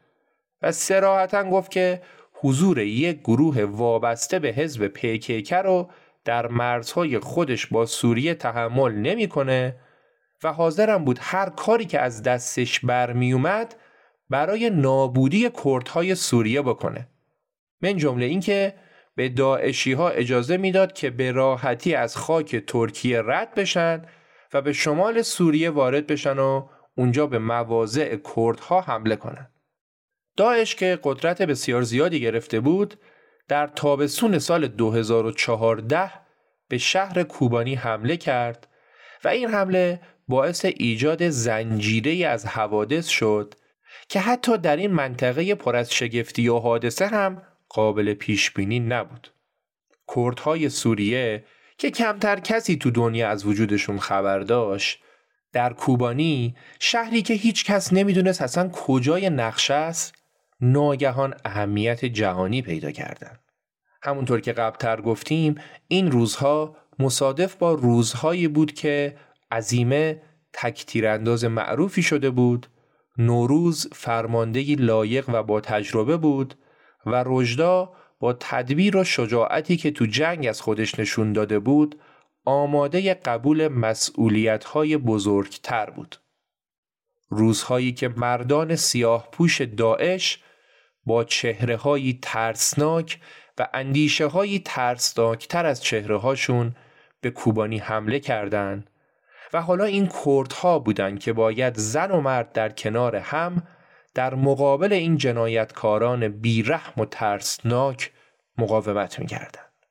[0.61, 2.01] و سراحتا گفت که
[2.33, 5.89] حضور یک گروه وابسته به حزب پیکیکه رو
[6.25, 9.75] در مرزهای خودش با سوریه تحمل نمی‌کنه
[10.43, 13.75] و حاضرم بود هر کاری که از دستش برمیومد
[14.29, 17.07] برای نابودی کردهای سوریه بکنه.
[17.81, 18.73] من جمله اینکه
[19.15, 24.01] به داعشی ها اجازه می‌داد که به راحتی از خاک ترکیه رد بشن
[24.53, 29.51] و به شمال سوریه وارد بشن و اونجا به مواضع کردها حمله کنند.
[30.37, 32.95] داعش که قدرت بسیار زیادی گرفته بود
[33.47, 36.11] در تابستون سال 2014
[36.67, 38.67] به شهر کوبانی حمله کرد
[39.23, 43.53] و این حمله باعث ایجاد زنجیره از حوادث شد
[44.09, 47.41] که حتی در این منطقه پر از شگفتی و حادثه هم
[47.73, 49.33] قابل پیش بینی نبود.
[50.15, 51.45] کردهای سوریه
[51.77, 54.99] که کمتر کسی تو دنیا از وجودشون خبر داشت
[55.53, 60.15] در کوبانی شهری که هیچ کس نمی‌دونست اصلا کجای نقشه است
[60.61, 63.39] ناگهان اهمیت جهانی پیدا کردند.
[64.03, 65.55] همونطور که قبلتر گفتیم
[65.87, 69.17] این روزها مصادف با روزهایی بود که
[69.51, 70.21] عزیمه
[70.53, 72.67] تکتیرانداز معروفی شده بود
[73.17, 76.55] نوروز فرماندهی لایق و با تجربه بود
[77.05, 81.99] و رجدا با تدبیر و شجاعتی که تو جنگ از خودش نشون داده بود
[82.45, 86.15] آماده قبول مسئولیت های بزرگتر بود.
[87.29, 90.39] روزهایی که مردان سیاه پوش داعش
[91.05, 93.19] با چهره هایی ترسناک
[93.57, 96.75] و اندیشه هایی ترسناکتر از چهره هاشون
[97.21, 98.89] به کوبانی حمله کردند
[99.53, 103.63] و حالا این کردها بودند که باید زن و مرد در کنار هم
[104.13, 108.11] در مقابل این جنایتکاران بیرحم و ترسناک
[108.57, 109.85] مقاومت می‌کردند.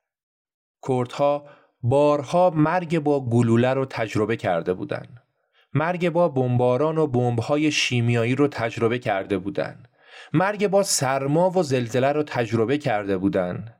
[0.89, 1.49] کردها
[1.83, 5.23] بارها مرگ با گلوله رو تجربه کرده بودند.
[5.75, 9.89] مرگ با بمباران و بمب‌های شیمیایی رو تجربه کرده بودند.
[10.33, 13.77] مرگ با سرما و زلزله رو تجربه کرده بودند.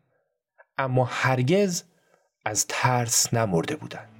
[0.79, 1.85] اما هرگز
[2.45, 4.20] از ترس نمرده بودند.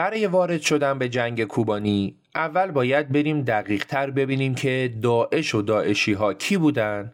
[0.00, 5.62] برای وارد شدن به جنگ کوبانی اول باید بریم دقیق تر ببینیم که داعش و
[5.62, 7.12] داعشی ها کی بودن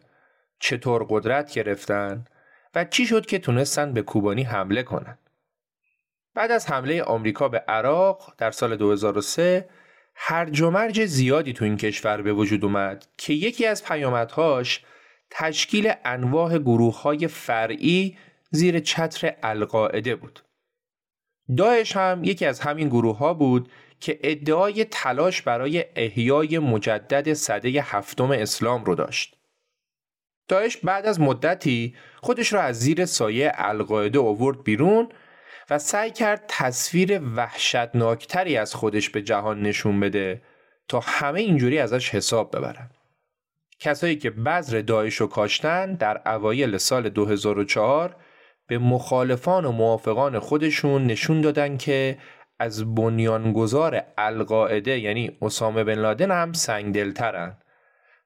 [0.59, 2.25] چطور قدرت گرفتن
[2.75, 5.17] و چی شد که تونستن به کوبانی حمله کنن
[6.33, 9.69] بعد از حمله آمریکا به عراق در سال 2003
[10.15, 14.83] هرج و مرج زیادی تو این کشور به وجود اومد که یکی از پیامدهاش
[15.29, 18.17] تشکیل انواع گروه های فرعی
[18.51, 20.46] زیر چتر القاعده بود.
[21.57, 27.81] داعش هم یکی از همین گروه ها بود که ادعای تلاش برای احیای مجدد صده
[27.81, 29.37] هفتم اسلام رو داشت.
[30.47, 35.09] داعش بعد از مدتی خودش را از زیر سایه القاعده آورد بیرون
[35.69, 40.41] و سعی کرد تصویر وحشتناکتری از خودش به جهان نشون بده
[40.87, 42.89] تا همه اینجوری ازش حساب ببرن.
[43.79, 48.15] کسایی که بذر داعش رو کاشتن در اوایل سال 2004
[48.67, 52.17] به مخالفان و موافقان خودشون نشون دادن که
[52.59, 57.57] از بنیانگذار القاعده یعنی اسامه بن لادن هم سنگدلترن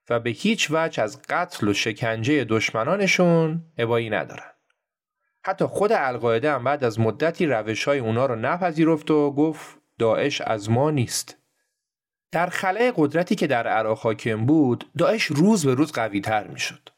[0.10, 4.52] و به هیچ وجه از قتل و شکنجه دشمنانشون ابایی ندارن.
[5.44, 10.42] حتی خود القاعده هم بعد از مدتی روش های اونا رو نپذیرفت و گفت داعش
[10.42, 11.38] از ما نیست.
[12.32, 16.60] در خلای قدرتی که در عراق حاکم بود داعش روز به روز قوی تر می
[16.60, 16.90] شد.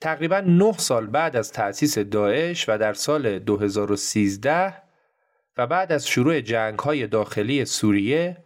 [0.00, 4.74] تقریبا 9 سال بعد از تأسیس داعش و در سال 2013
[5.56, 8.36] و بعد از شروع جنگ های داخلی سوریه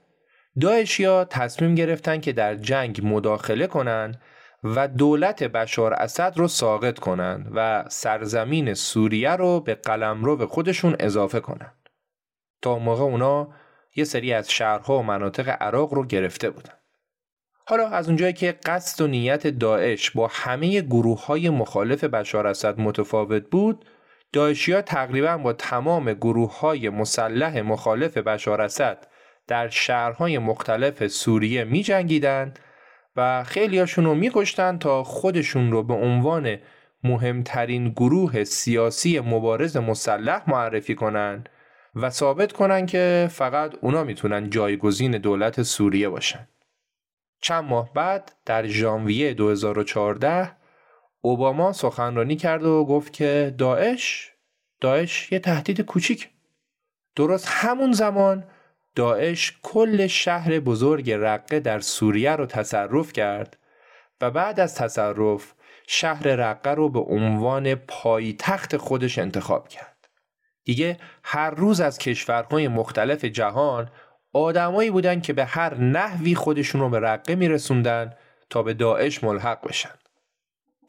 [0.60, 4.20] داعشیا تصمیم گرفتن که در جنگ مداخله کنند
[4.64, 11.40] و دولت بشار اسد رو ساقط کنند و سرزمین سوریه رو به قلمرو خودشون اضافه
[11.40, 11.88] کنند.
[12.62, 13.48] تا موقع اونا
[13.96, 16.74] یه سری از شهرها و مناطق عراق رو گرفته بودن.
[17.66, 22.80] حالا از اونجایی که قصد و نیت داعش با همه گروه های مخالف بشار اسد
[22.80, 23.84] متفاوت بود،
[24.32, 29.06] داعشیا تقریبا با تمام گروه های مسلح مخالف بشار اسد
[29.46, 32.54] در شهرهای مختلف سوریه می جنگیدن
[33.16, 36.56] و خیلیاشون رو میکشتن تا خودشون رو به عنوان
[37.04, 41.48] مهمترین گروه سیاسی مبارز مسلح معرفی کنند
[41.94, 46.48] و ثابت کنن که فقط اونا می‌تونن جایگزین دولت سوریه باشن.
[47.44, 50.52] چند ماه بعد در ژانویه 2014
[51.20, 54.32] اوباما سخنرانی کرد و گفت که داعش
[54.80, 56.28] داعش یه تهدید کوچیک
[57.16, 58.44] درست همون زمان
[58.94, 63.58] داعش کل شهر بزرگ رقه در سوریه رو تصرف کرد
[64.20, 65.54] و بعد از تصرف
[65.86, 70.08] شهر رقه رو به عنوان پایتخت خودش انتخاب کرد.
[70.64, 73.90] دیگه هر روز از کشورهای مختلف جهان
[74.34, 78.12] آدمایی بودن که به هر نحوی خودشون رو به رقه میرسوندن
[78.50, 79.94] تا به داعش ملحق بشن.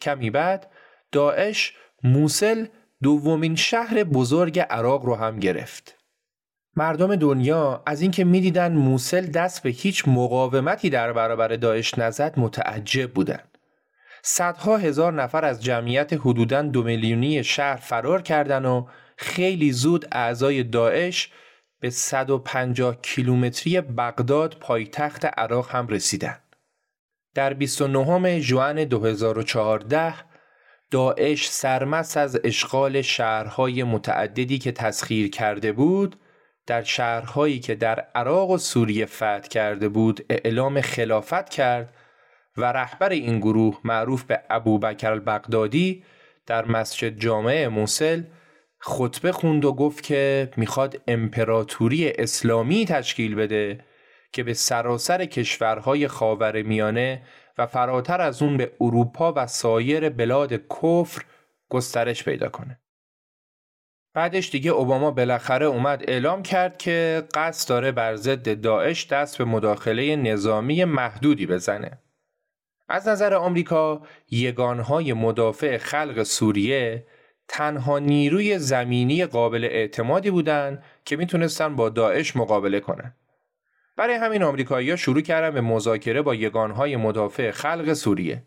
[0.02, 0.72] کمی بعد
[1.12, 1.74] داعش
[2.04, 2.66] موسل
[3.04, 5.98] دومین شهر بزرگ عراق رو هم گرفت.
[6.76, 13.14] مردم دنیا از اینکه می‌دیدن موسل دست به هیچ مقاومتی در برابر داعش نزد متعجب
[13.14, 13.58] بودند.
[14.24, 18.88] صدها هزار نفر از جمعیت حدوداً دو میلیونی شهر فرار کردند و
[19.18, 21.32] خیلی زود اعضای داعش
[21.80, 26.42] به 150 کیلومتری بغداد پایتخت عراق هم رسیدند.
[27.34, 30.14] در 29 ژوئن 2014
[30.92, 36.16] داعش سرمست از اشغال شهرهای متعددی که تسخیر کرده بود
[36.68, 41.94] در شهرهایی که در عراق و سوریه فتح کرده بود اعلام خلافت کرد
[42.58, 46.04] و رهبر این گروه معروف به ابوبکر البغدادی
[46.46, 48.24] در مسجد جامعه موسل
[48.80, 53.86] خطبه خوند و گفت که می‌خواد امپراتوری اسلامی تشکیل بده
[54.32, 57.22] که به سراسر کشورهای خاور میانه
[57.58, 61.22] و فراتر از اون به اروپا و سایر بلاد کفر
[61.70, 62.80] گسترش پیدا کنه.
[64.14, 69.46] بعدش دیگه اوباما بالاخره اومد اعلام کرد که قصد داره بر ضد داعش دست به
[69.46, 72.00] مداخله نظامی محدودی بزنه.
[72.88, 74.02] از نظر آمریکا
[74.32, 77.08] یگانهای مدافع خلق سوریه
[77.48, 83.16] تنها نیروی زمینی قابل اعتمادی بودند که می‌تونستن با داعش مقابله کنند.
[83.98, 88.44] برای همین آمریکایی‌ها شروع کردن به مذاکره با یگانهای مدافع خلق سوریه.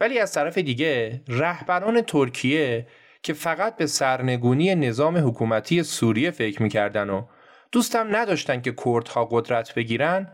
[0.00, 2.86] ولی از طرف دیگه رهبران ترکیه
[3.22, 7.26] که فقط به سرنگونی نظام حکومتی سوریه فکر می‌کردن و
[7.72, 10.32] دوستم نداشتن که کردها قدرت بگیرن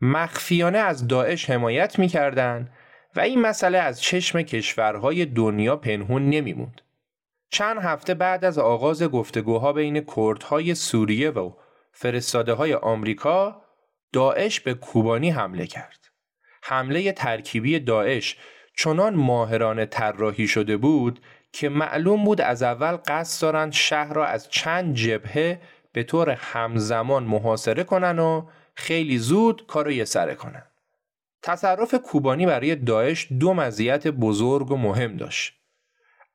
[0.00, 2.70] مخفیانه از داعش حمایت می‌کردند
[3.16, 6.80] و این مسئله از چشم کشورهای دنیا پنهون نمیموند.
[7.50, 11.52] چند هفته بعد از آغاز گفتگوها بین کردهای سوریه و
[11.92, 13.62] فرستاده های آمریکا
[14.12, 15.98] داعش به کوبانی حمله کرد.
[16.62, 18.36] حمله ترکیبی داعش
[18.76, 21.20] چنان ماهرانه طراحی شده بود
[21.52, 25.60] که معلوم بود از اول قصد دارند شهر را از چند جبهه
[25.92, 30.62] به طور همزمان محاصره کنن و خیلی زود کارو یه سره کنن.
[31.42, 35.54] تصرف کوبانی برای داعش دو مزیت بزرگ و مهم داشت.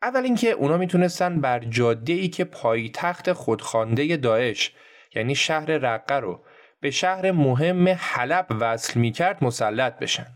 [0.01, 4.71] اول اینکه اونا می‌تونستن بر جاده ای که پایتخت خودخوانده داعش
[5.15, 6.43] یعنی شهر رقه رو
[6.81, 10.27] به شهر مهم حلب وصل می‌کرد مسلط بشن.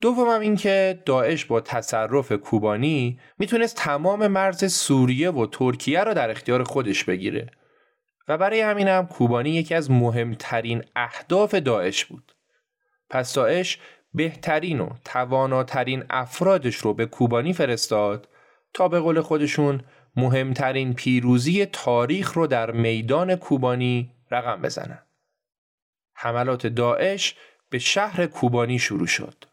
[0.00, 6.64] دومم اینکه داعش با تصرف کوبانی می‌تونست تمام مرز سوریه و ترکیه را در اختیار
[6.64, 7.50] خودش بگیره
[8.28, 12.32] و برای همین هم کوبانی یکی از مهمترین اهداف داعش بود.
[13.10, 13.78] پس داعش
[14.14, 18.28] بهترین و تواناترین افرادش رو به کوبانی فرستاد
[18.74, 19.84] تا به قول خودشون
[20.16, 25.02] مهمترین پیروزی تاریخ رو در میدان کوبانی رقم بزنن.
[26.14, 27.36] حملات داعش
[27.70, 29.44] به شهر کوبانی شروع شد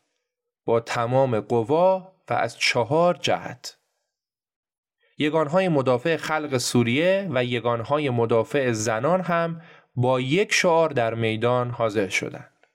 [0.66, 3.78] با تمام قوا و از چهار جهت.
[5.18, 9.62] یگانهای مدافع خلق سوریه و یگانهای مدافع زنان هم
[9.96, 12.68] با یک شعار در میدان حاضر شدند.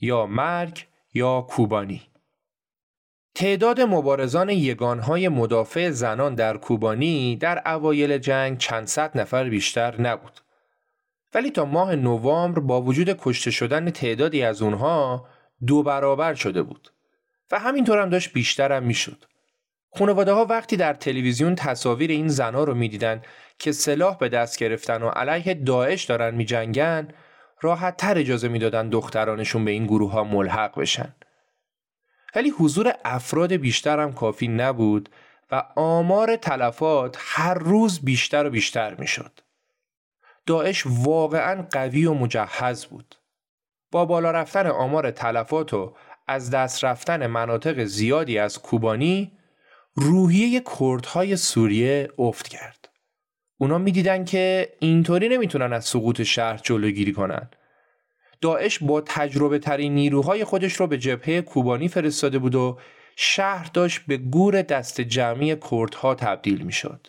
[0.00, 2.02] یا مرگ یا کوبانی.
[3.36, 10.40] تعداد مبارزان یگانهای مدافع زنان در کوبانی در اوایل جنگ چند صد نفر بیشتر نبود.
[11.34, 15.28] ولی تا ماه نوامبر با وجود کشته شدن تعدادی از اونها
[15.66, 16.92] دو برابر شده بود
[17.50, 19.24] و همینطور هم داشت بیشتر هم می‌شد.
[19.98, 23.22] خانواده ها وقتی در تلویزیون تصاویر این زنها رو می‌دیدن
[23.58, 27.08] که سلاح به دست گرفتن و علیه داعش دارن میجنگن
[27.60, 31.14] راحت تر اجازه می‌دادن دخترانشون به این گروه ها ملحق بشن.
[32.36, 35.08] ولی حضور افراد بیشتر هم کافی نبود
[35.50, 39.40] و آمار تلفات هر روز بیشتر و بیشتر می‌شد.
[40.46, 43.14] داعش واقعا قوی و مجهز بود.
[43.90, 45.94] با بالا رفتن آمار تلفات و
[46.26, 49.32] از دست رفتن مناطق زیادی از کوبانی
[49.94, 52.88] روحیه کردهای سوریه افت کرد.
[53.58, 57.50] اونا می‌دیدن که اینطوری نمی‌تونن از سقوط شهر جلوگیری کنن.
[58.40, 62.78] داعش با تجربه ترین نیروهای خودش رو به جبهه کوبانی فرستاده بود و
[63.16, 67.06] شهر داشت به گور دست جمعی کردها تبدیل می‌شد.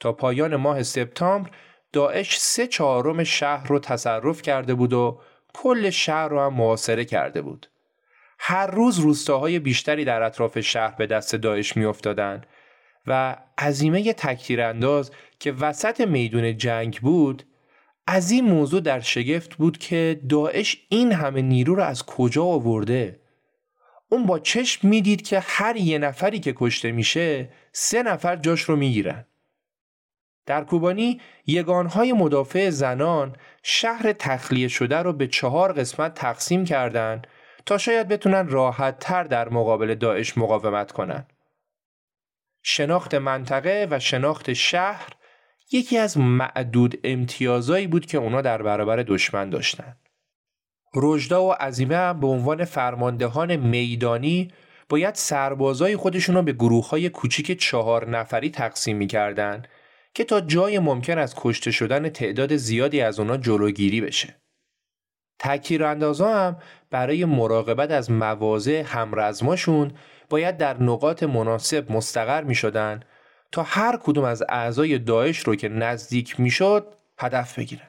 [0.00, 1.50] تا پایان ماه سپتامبر
[1.92, 5.20] داعش سه چهارم شهر رو تصرف کرده بود و
[5.54, 7.66] کل شهر رو هم محاصره کرده بود.
[8.38, 12.46] هر روز روستاهای بیشتری در اطراف شهر به دست داعش میافتادند
[13.06, 17.42] و عظیمه تکتیرانداز که وسط میدون جنگ بود
[18.10, 23.20] از این موضوع در شگفت بود که داعش این همه نیرو رو از کجا آورده
[24.08, 28.76] اون با چشم می‌دید که هر یه نفری که کشته میشه سه نفر جاش رو
[28.76, 29.26] می‌گیرن
[30.46, 37.26] در کوبانی یگانهای مدافع زنان شهر تخلیه شده رو به چهار قسمت تقسیم کردند
[37.66, 41.26] تا شاید بتونن راحت تر در مقابل داعش مقاومت کنن.
[42.62, 45.17] شناخت منطقه و شناخت شهر
[45.72, 49.96] یکی از معدود امتیازایی بود که اونا در برابر دشمن داشتن.
[50.94, 54.48] رجدا و عزیمه هم به عنوان فرماندهان میدانی
[54.88, 59.62] باید سربازای خودشون رو به گروه های کوچیک چهار نفری تقسیم می‌کردن
[60.14, 64.36] که تا جای ممکن از کشته شدن تعداد زیادی از اونا جلوگیری بشه.
[65.38, 66.56] تکیر اندازا هم
[66.90, 69.92] برای مراقبت از مواضع همرزماشون
[70.30, 73.00] باید در نقاط مناسب مستقر می شدن
[73.52, 77.88] تا هر کدوم از اعضای داعش رو که نزدیک می شد هدف بگیرن.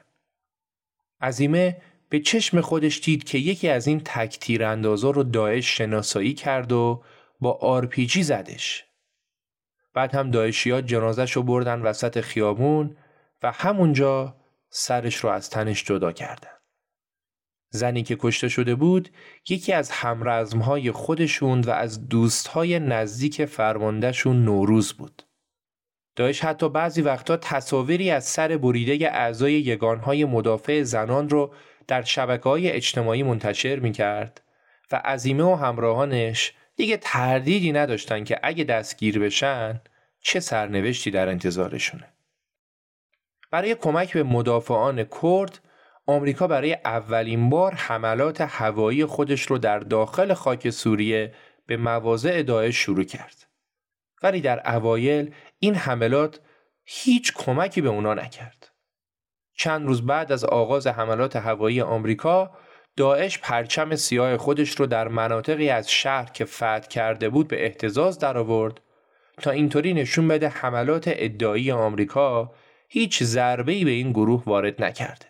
[1.20, 1.76] عزیمه
[2.08, 7.02] به چشم خودش دید که یکی از این تک اندازا رو داعش شناسایی کرد و
[7.40, 8.84] با آرپیجی زدش.
[9.94, 12.96] بعد هم داعشی ها جنازش رو بردن وسط خیابون
[13.42, 14.36] و همونجا
[14.68, 16.50] سرش رو از تنش جدا کردن.
[17.70, 19.08] زنی که کشته شده بود
[19.48, 25.22] یکی از همرزمهای خودشون و از دوستهای نزدیک فرماندهشون نوروز بود.
[26.20, 31.54] داعش حتی بعضی وقتا تصاویری از سر بریده اعضای یگانهای مدافع زنان رو
[31.86, 34.42] در شبکه های اجتماعی منتشر می کرد
[34.92, 39.80] و عزیمه و همراهانش دیگه تردیدی نداشتن که اگه دستگیر بشن
[40.20, 42.08] چه سرنوشتی در انتظارشونه.
[43.50, 45.58] برای کمک به مدافعان کرد
[46.06, 51.34] آمریکا برای اولین بار حملات هوایی خودش رو در داخل خاک سوریه
[51.66, 53.46] به مواضع داعش شروع کرد.
[54.22, 56.40] ولی در اوایل این حملات
[56.84, 58.70] هیچ کمکی به اونا نکرد.
[59.54, 62.50] چند روز بعد از آغاز حملات هوایی آمریکا
[62.96, 68.18] داعش پرچم سیاه خودش رو در مناطقی از شهر که فتح کرده بود به احتزاز
[68.18, 68.80] درآورد
[69.38, 72.54] تا اینطوری نشون بده حملات ادعایی آمریکا
[72.88, 75.26] هیچ ضربه‌ای به این گروه وارد نکرده.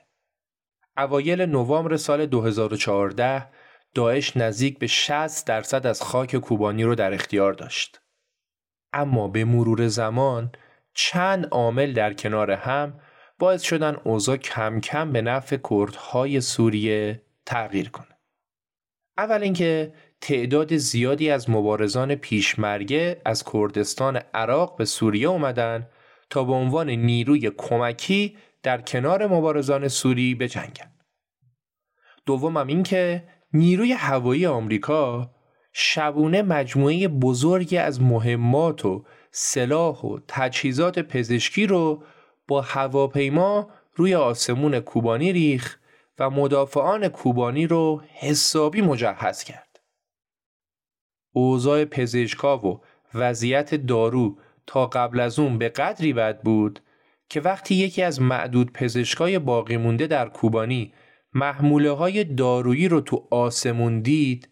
[0.97, 3.47] اوایل نوامبر سال 2014
[3.95, 8.01] داعش نزدیک به 60 درصد از خاک کوبانی رو در اختیار داشت.
[8.93, 10.53] اما به مرور زمان
[10.95, 13.01] چند عامل در کنار هم
[13.39, 18.07] باعث شدن اوضاع کم کم به نفع کردهای سوریه تغییر کنه.
[19.19, 25.87] اول اینکه تعداد زیادی از مبارزان پیشمرگه از کردستان عراق به سوریه اومدن
[26.31, 30.91] تا به عنوان نیروی کمکی در کنار مبارزان سوری بجنگن.
[32.27, 35.31] دومم این که نیروی هوایی آمریکا
[35.73, 42.03] شبونه مجموعه بزرگی از مهمات و سلاح و تجهیزات پزشکی رو
[42.49, 45.79] با هواپیما روی آسمون کوبانی ریخ
[46.19, 49.81] و مدافعان کوبانی رو حسابی مجهز کرد.
[51.33, 52.81] اوضاع پزشکا و
[53.15, 56.81] وضعیت دارو تا قبل از اون به قدری بد بود
[57.29, 60.93] که وقتی یکی از معدود پزشکای باقی مونده در کوبانی
[61.35, 64.49] محموله های دارویی رو تو آسمون دید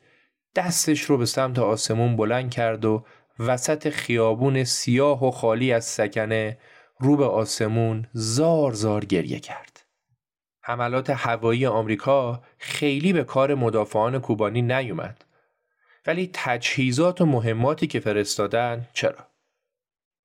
[0.59, 3.05] دستش رو به سمت آسمون بلند کرد و
[3.39, 6.59] وسط خیابون سیاه و خالی از سکنه
[7.01, 9.87] رو به آسمون زار زار گریه کرد.
[10.63, 15.25] حملات هوایی آمریکا خیلی به کار مدافعان کوبانی نیومد.
[16.07, 19.27] ولی تجهیزات و مهماتی که فرستادن چرا؟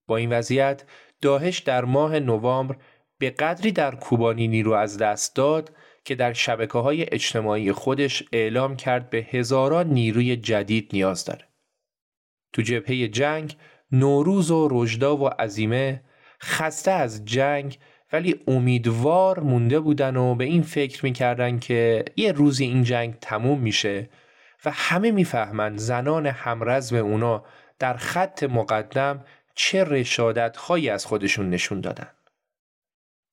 [0.07, 0.83] با این وضعیت
[1.21, 2.75] داهش در ماه نوامبر
[3.17, 5.71] به قدری در کوبانی نیرو از دست داد
[6.05, 11.47] که در شبکه های اجتماعی خودش اعلام کرد به هزاران نیروی جدید نیاز داره.
[12.53, 13.57] تو جبهه جنگ
[13.91, 16.03] نوروز و رجدا و عزیمه
[16.41, 17.79] خسته از جنگ
[18.13, 23.59] ولی امیدوار مونده بودن و به این فکر می‌کردن که یه روزی این جنگ تموم
[23.59, 24.09] میشه
[24.65, 27.45] و همه می‌فهمند زنان همرزم اونا
[27.79, 29.25] در خط مقدم
[29.55, 30.57] چه رشادت
[30.91, 32.07] از خودشون نشون دادن.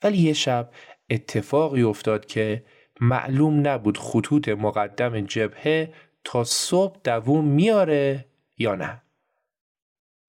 [0.02, 0.70] ولی یه شب
[1.10, 2.64] اتفاقی افتاد که
[3.00, 5.94] معلوم نبود خطوط مقدم جبهه
[6.24, 8.24] تا صبح دووم میاره
[8.58, 9.02] یا نه.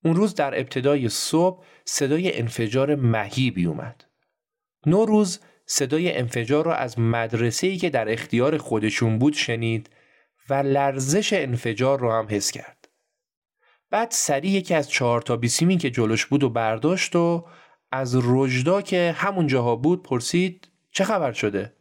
[0.04, 4.06] اون روز در ابتدای صبح صدای انفجار مهیبی اومد.
[4.86, 9.90] روز صدای انفجار رو از مدرسه‌ای که در اختیار خودشون بود شنید
[10.50, 12.90] و لرزش انفجار رو هم حس کرد.
[13.90, 17.46] بعد سریع یکی از چهار تا بیسیمی که جلوش بود و برداشت و
[17.92, 21.74] از رجدا که همون جاها بود پرسید چه خبر شده؟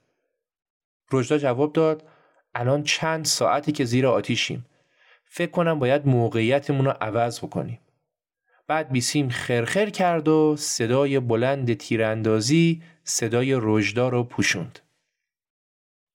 [1.12, 2.08] رجدا جواب داد
[2.54, 4.66] الان چند ساعتی که زیر آتیشیم.
[5.24, 7.78] فکر کنم باید موقعیتمون رو عوض بکنیم.
[8.66, 14.78] بعد بیسیم خرخر کرد و صدای بلند تیراندازی صدای رجدا رو پوشوند.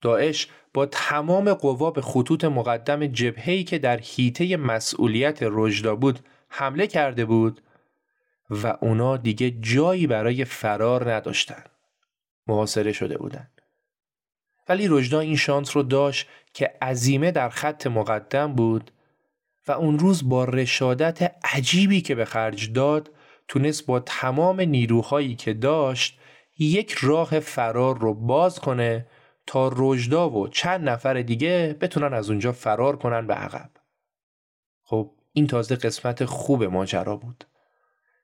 [0.02, 6.20] داعش با تمام قوا به خطوط مقدم جبهه‌ای که در حیطه مسئولیت رجدا بود
[6.50, 7.62] حمله کرده بود
[8.50, 11.64] و اونا دیگه جایی برای فرار نداشتن.
[12.48, 13.48] محاصره شده بودن.
[14.70, 18.92] ولی رجدا این شانس رو داشت که عزیمه در خط مقدم بود
[19.68, 23.12] و اون روز با رشادت عجیبی که به خرج داد
[23.48, 26.20] تونست با تمام نیروهایی که داشت
[26.60, 29.08] یک راه فرار رو باز کنه
[29.48, 33.70] تا رجدا و چند نفر دیگه بتونن از اونجا فرار کنن به عقب.
[34.84, 37.46] خب این تازه قسمت خوب ماجرا بود.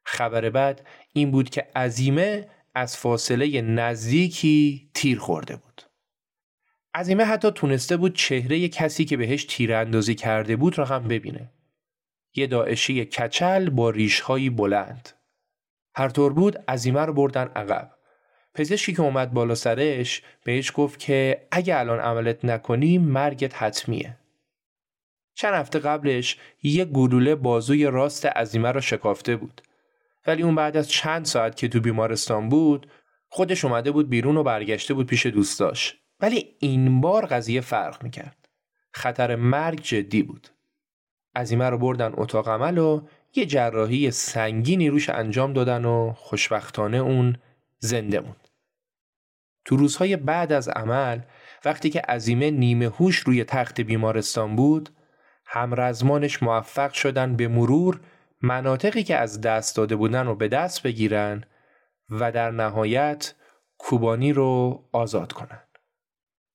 [0.04, 5.82] خبر بعد این بود که عزیمه از فاصله نزدیکی تیر خورده بود.
[6.94, 11.52] عزیمه حتی تونسته بود چهره کسی که بهش تیراندازی کرده بود را هم ببینه.
[12.36, 15.10] یه داعشی کچل با ریشهایی بلند.
[15.96, 17.92] هر طور بود عزیمه رو بردن عقب.
[18.54, 24.18] پزشکی که اومد بالا سرش بهش گفت که اگه الان عملت نکنی مرگت حتمیه.
[25.34, 29.62] چند هفته قبلش یه گلوله بازوی راست عزیمه را شکافته بود.
[30.28, 32.92] ولی اون بعد از چند ساعت که تو بیمارستان بود
[33.30, 35.98] خودش اومده بود بیرون و برگشته بود پیش دوستاش.
[36.20, 38.50] ولی این بار قضیه فرق می‌کرد.
[38.94, 40.48] خطر مرگ جدی بود.
[41.36, 43.02] عزیمه رو بردن اتاق عمل و
[43.36, 47.36] یه جراحی سنگینی روش انجام دادن و خوشبختانه اون
[47.80, 48.48] زنده موند.
[49.66, 51.20] تو روزهای بعد از عمل
[51.66, 54.90] وقتی که عزیمه نیمه هوش روی تخت بیمارستان بود
[55.46, 58.00] همرزمانش موفق شدن به مرور
[58.42, 61.44] مناطقی که از دست داده بودن رو به دست بگیرن
[62.10, 63.36] و در نهایت
[63.78, 65.62] کوبانی رو آزاد کنن.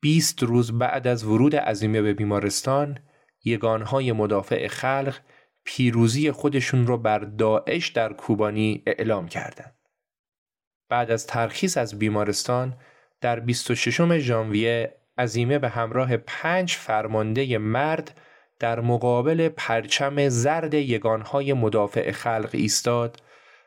[0.00, 2.98] 20 روز بعد از ورود عزیمه به بیمارستان
[3.44, 5.16] یگانهای مدافع خلق
[5.64, 9.74] پیروزی خودشون رو بر داعش در کوبانی اعلام کردند.
[10.88, 12.76] بعد از ترخیص از بیمارستان
[13.20, 18.20] در 26 ژانویه عزیمه به همراه پنج فرمانده مرد
[18.58, 23.22] در مقابل پرچم زرد یگانهای مدافع خلق ایستاد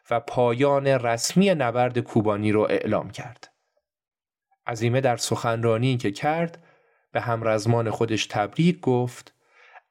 [0.09, 3.51] و پایان رسمی نبرد کوبانی را اعلام کرد.
[4.67, 6.63] عزیمه در سخنرانی که کرد
[7.11, 9.33] به همرزمان خودش تبریک گفت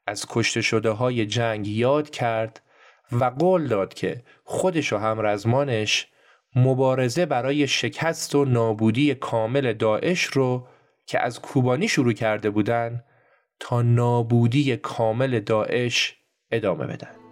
[0.07, 2.63] از کشته شده های جنگ یاد کرد
[3.13, 6.07] و قول داد که خودش و همرزمانش
[6.57, 10.67] مبارزه برای شکست و نابودی کامل داعش رو
[11.07, 13.05] که از کوبانی شروع کرده بودن
[13.61, 16.17] تا نابودی کامل داعش
[16.51, 17.28] ادامه بدن.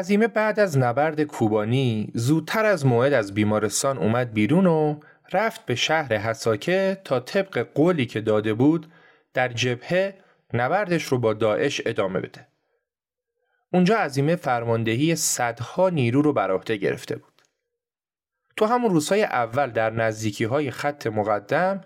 [0.00, 5.00] عزیمه بعد از نبرد کوبانی زودتر از موعد از بیمارستان اومد بیرون و
[5.32, 8.92] رفت به شهر حساکه تا طبق قولی که داده بود
[9.34, 10.14] در جبهه
[10.52, 12.46] نبردش رو با داعش ادامه بده.
[13.72, 17.42] اونجا عزیمه فرماندهی صدها نیرو رو بر عهده گرفته بود.
[18.56, 21.80] تو همون روزهای اول در نزدیکی های خط مقدم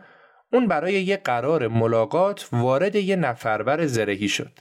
[0.52, 4.58] اون برای یه قرار ملاقات وارد یه نفربر زرهی شد.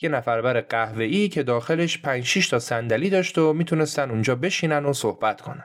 [0.00, 4.92] یه نفربر قهوه‌ای که داخلش 5 6 تا صندلی داشت و می‌تونستن اونجا بشینن و
[4.92, 5.64] صحبت کنن.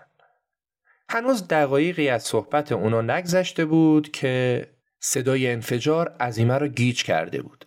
[1.09, 4.67] هنوز دقایقی از صحبت اونا نگذشته بود که
[4.99, 7.65] صدای انفجار عزیمه رو گیج کرده بود.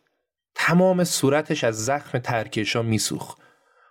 [0.54, 3.36] تمام صورتش از زخم ترکشا میسوخ.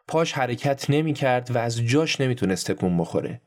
[0.08, 3.42] پاش حرکت نمی کرد و از جاش نمی‌تونست تکون بخوره.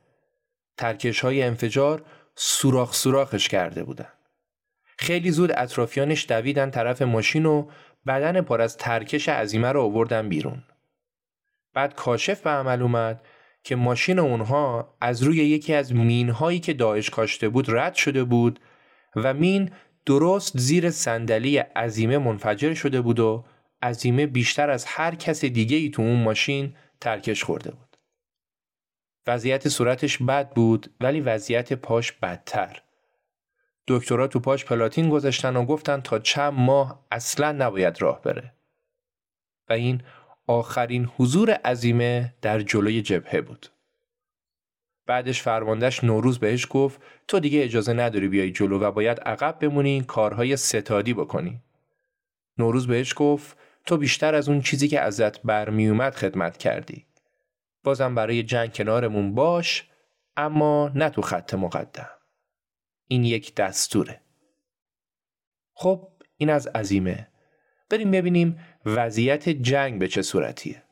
[0.77, 2.03] ترکش های انفجار
[2.35, 4.09] سوراخ سوراخش کرده بودن.
[4.99, 7.69] خیلی زود اطرافیانش دویدن طرف ماشین و
[8.07, 10.63] بدن پر از ترکش عزیمه رو آوردن بیرون.
[11.75, 13.27] بعد کاشف به عمل اومد
[13.63, 18.61] که ماشین اونها از روی یکی از مینهایی که داعش کاشته بود رد شده بود
[19.17, 19.71] و مین
[20.07, 23.45] درست زیر صندلی عزیمه منفجر شده بود و
[23.83, 27.97] عزیمه بیشتر از هر کس دیگه ای تو اون ماشین ترکش خورده بود.
[29.27, 32.83] وضعیت صورتش بد بود ولی وضعیت پاش بدتر.
[33.89, 38.53] دکترها تو پاش پلاتین گذاشتن و گفتن تا چند ماه اصلا نباید راه بره.
[39.69, 40.03] و این
[40.47, 43.67] آخرین حضور عزیمه در جلوی جبهه بود.
[45.07, 50.03] بعدش فرماندهش نوروز بهش گفت تو دیگه اجازه نداری بیای جلو و باید عقب بمونی
[50.03, 51.63] کارهای ستادی بکنی.
[52.59, 53.57] نوروز بهش گفت
[53.87, 57.07] تو بیشتر از اون چیزی که ازت برمیومد خدمت کردی.
[57.85, 59.89] بازم برای جنگ کنارمون باش
[60.37, 62.16] اما نه تو خط مقدم.
[63.09, 64.21] این یک دستوره.
[65.75, 67.29] خب این از عزیمه.
[67.91, 70.83] بریم ببینیم وضعیت جنگ به چه صورتیه.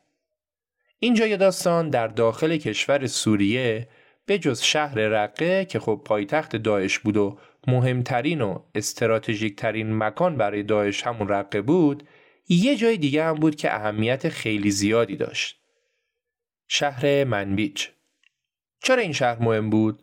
[0.99, 3.87] اینجا داستان در داخل کشور سوریه
[4.25, 10.37] به جز شهر رقه که خب پایتخت داعش بود و مهمترین و استراتژیک ترین مکان
[10.37, 12.07] برای داعش همون رقه بود
[12.49, 15.61] یه جای دیگه هم بود که اهمیت خیلی زیادی داشت
[16.67, 17.87] شهر منبیج
[18.83, 20.01] چرا این شهر مهم بود؟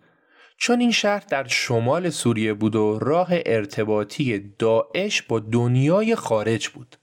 [0.56, 6.96] چون این شهر در شمال سوریه بود و راه ارتباطی داعش با دنیای خارج بود.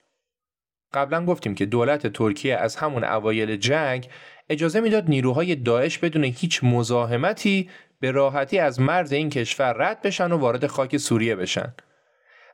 [0.94, 4.10] قبلا گفتیم که دولت ترکیه از همون اوایل جنگ
[4.50, 7.70] اجازه می‌داد نیروهای داعش بدون هیچ مزاحمتی
[8.00, 11.74] به راحتی از مرز این کشور رد بشن و وارد خاک سوریه بشن.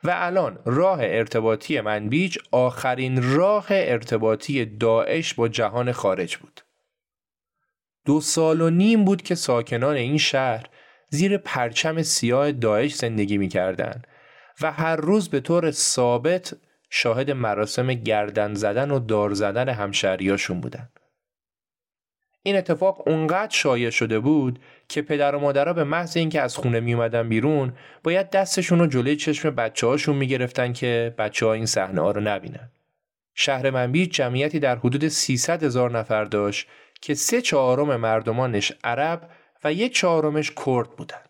[0.03, 6.61] و الان راه ارتباطی منبیج آخرین راه ارتباطی داعش با جهان خارج بود.
[8.05, 10.69] دو سال و نیم بود که ساکنان این شهر
[11.15, 14.07] زیر پرچم سیاه داعش زندگی می‌کردند
[14.61, 16.53] و هر روز به طور ثابت
[16.89, 20.89] شاهد مراسم گردن زدن و دار زدن همشهریاشون بودن.
[22.43, 26.79] این اتفاق اونقدر شایع شده بود که پدر و مادرها به محض اینکه از خونه
[26.79, 31.53] می اومدن بیرون باید دستشون رو جلوی چشم بچه هاشون می گرفتن که بچه ها
[31.53, 32.71] این صحنه ها رو نبینن.
[33.35, 36.67] شهر منبیج جمعیتی در حدود 300 هزار نفر داشت
[37.01, 39.29] که سه چهارم مردمانش عرب
[39.65, 41.29] و یک چهارمش کرد بودند.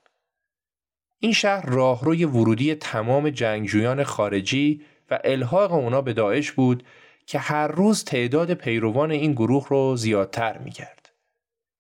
[1.19, 4.81] این شهر راهروی ورودی تمام جنگجویان خارجی
[5.11, 6.83] و الحاق اونا به داعش بود
[7.27, 11.09] که هر روز تعداد پیروان این گروه رو زیادتر می‌کرد.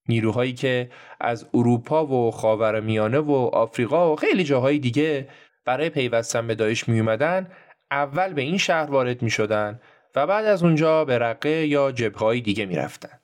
[0.09, 5.29] نیروهایی که از اروپا و خاورمیانه و آفریقا و خیلی جاهای دیگه
[5.65, 7.51] برای پیوستن به داعش می اومدن
[7.91, 9.81] اول به این شهر وارد می شدن
[10.15, 13.19] و بعد از اونجا به رقه یا جبههای دیگه می رفتن.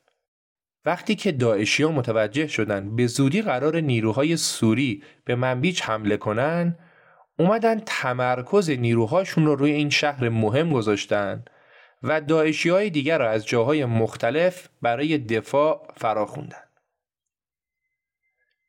[0.86, 6.78] وقتی که داعشی ها متوجه شدن به زودی قرار نیروهای سوری به منبیج حمله کنن
[7.40, 11.46] اومدن تمرکز نیروهاشون رو روی این شهر مهم گذاشتن
[12.04, 16.64] و داعشی های دیگر را از جاهای مختلف برای دفاع فراخوندن.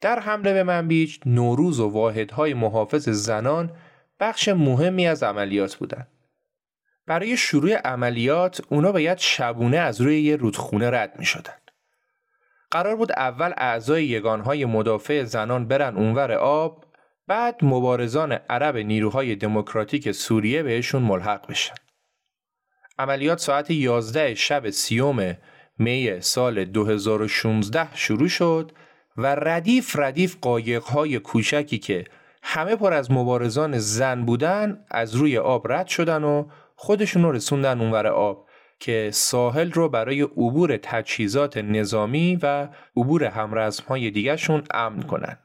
[0.00, 3.76] در حمله به منبیج نوروز و واحدهای محافظ زنان
[4.20, 6.08] بخش مهمی از عملیات بودند.
[7.06, 11.61] برای شروع عملیات اونا باید شبونه از روی یه رودخونه رد می شدن.
[12.72, 16.84] قرار بود اول اعضای یگانهای مدافع زنان برن اونور آب
[17.26, 21.74] بعد مبارزان عرب نیروهای دموکراتیک سوریه بهشون ملحق بشن.
[22.98, 25.36] عملیات ساعت 11 شب سیوم
[25.78, 28.72] می سال 2016 شروع شد
[29.16, 32.04] و ردیف ردیف قایقهای کوچکی که
[32.42, 37.80] همه پر از مبارزان زن بودن از روی آب رد شدن و خودشون رو رسوندن
[37.80, 38.46] اونور آب
[38.82, 45.38] که ساحل رو برای عبور تجهیزات نظامی و عبور همرزمهای دیگرشون امن کنن.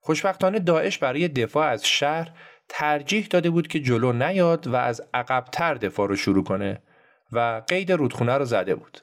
[0.00, 2.30] خوشبختانه داعش برای دفاع از شهر
[2.68, 6.82] ترجیح داده بود که جلو نیاد و از عقبتر دفاع رو شروع کنه
[7.32, 9.00] و قید رودخونه رو زده بود.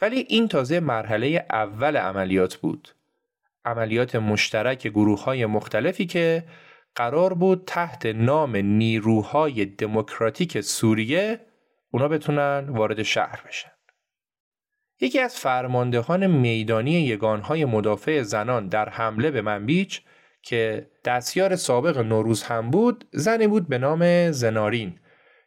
[0.00, 2.88] ولی این تازه مرحله اول عملیات بود.
[3.64, 6.44] عملیات مشترک گروه های مختلفی که
[6.94, 11.49] قرار بود تحت نام نیروهای دموکراتیک سوریه
[11.90, 13.70] اونا بتونن وارد شهر بشن.
[15.00, 20.02] یکی از فرماندهان میدانی یگانهای مدافع زنان در حمله به منبیچ
[20.42, 24.98] که دستیار سابق نوروز هم بود زنی بود به نام زنارین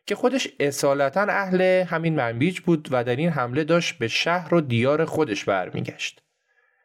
[0.06, 4.62] که خودش اصالتا اهل همین منبیج بود و در این حمله داشت به شهر و
[4.62, 6.24] دیار خودش برمیگشت.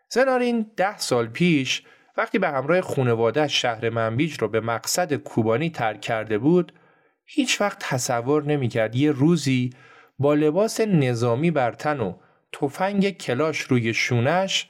[0.08, 1.82] زنارین ده سال پیش
[2.16, 6.72] وقتی به همراه خونواده شهر منبیج را به مقصد کوبانی ترک کرده بود
[7.30, 9.70] هیچ وقت تصور نمی‌کرد یه روزی
[10.18, 12.14] با لباس نظامی بر تن و
[12.52, 14.68] تفنگ کلاش روی شونش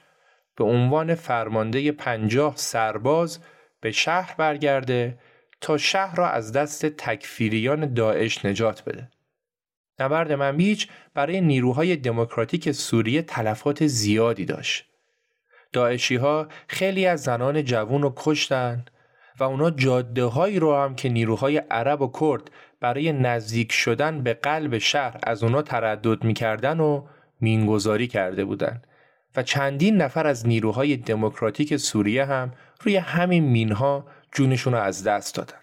[0.56, 3.38] به عنوان فرمانده پنجاه سرباز
[3.80, 5.18] به شهر برگرده
[5.60, 9.10] تا شهر را از دست تکفیریان داعش نجات بده.
[10.00, 14.84] نبرد منبیج برای نیروهای دموکراتیک سوریه تلفات زیادی داشت.
[15.72, 18.84] داعشی ها خیلی از زنان جوون رو کشتن
[19.40, 24.34] و اونا جاده هایی رو هم که نیروهای عرب و کرد برای نزدیک شدن به
[24.34, 27.06] قلب شهر از اونا تردد می‌کردن و
[27.40, 28.86] مینگذاری کرده بودند
[29.36, 35.34] و چندین نفر از نیروهای دموکراتیک سوریه هم روی همین مینها جونشون رو از دست
[35.34, 35.58] دادن.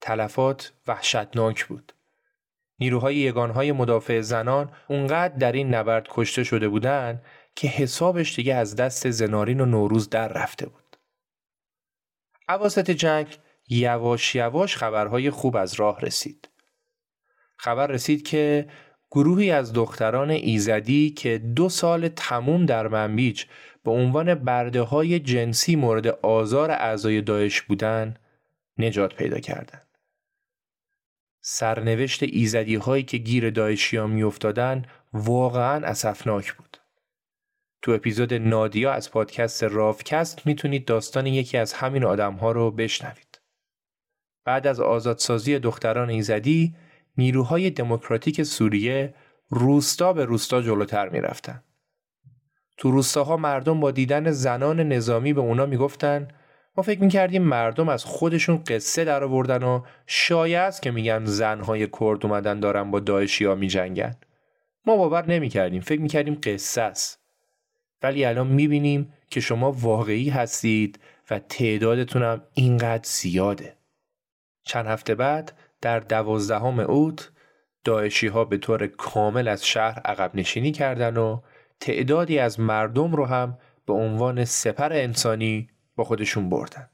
[0.00, 1.92] تلفات وحشتناک بود.
[2.78, 7.22] نیروهای یگانهای مدافع زنان اونقدر در این نبرد کشته شده بودند
[7.56, 10.83] که حسابش دیگه از دست زنارین و نوروز در رفته بود.
[12.48, 13.38] عواسط جنگ
[13.68, 16.48] یواش یواش خبرهای خوب از راه رسید.
[17.56, 18.68] خبر رسید که
[19.10, 23.44] گروهی از دختران ایزدی که دو سال تموم در منبیج
[23.84, 28.16] به عنوان برده های جنسی مورد آزار اعضای داعش بودن
[28.78, 29.88] نجات پیدا کردند.
[31.40, 36.76] سرنوشت ایزدی هایی که گیر داعشی ها می افتادن واقعا اسفناک بود.
[37.84, 43.40] تو اپیزود نادیا از پادکست رافکست می‌تونید داستان یکی از همین آدم ها رو بشنوید.
[44.44, 46.74] بعد از آزادسازی دختران ایزدی
[47.16, 49.14] نیروهای دموکراتیک سوریه
[49.48, 51.62] روستا به روستا جلوتر می‌رفتن.
[52.76, 56.28] تو روستاها مردم با دیدن زنان نظامی به اونا می‌گفتن
[56.76, 62.26] ما فکر می‌کردیم مردم از خودشون قصه در آوردن و شاید که میگن زنهای کرد
[62.26, 64.16] اومدن دارن با داعشی ها میجنگن.
[64.86, 67.23] ما باور نمی‌کردیم فکر می‌کردیم قصه است.
[68.02, 73.76] ولی الان می‌بینیم که شما واقعی هستید و تعدادتونم اینقدر زیاده.
[74.62, 77.30] چند هفته بعد در دوازدهم اوت
[77.84, 81.40] داعشی ها به طور کامل از شهر عقب نشینی کردن و
[81.80, 86.88] تعدادی از مردم رو هم به عنوان سپر انسانی با خودشون بردن.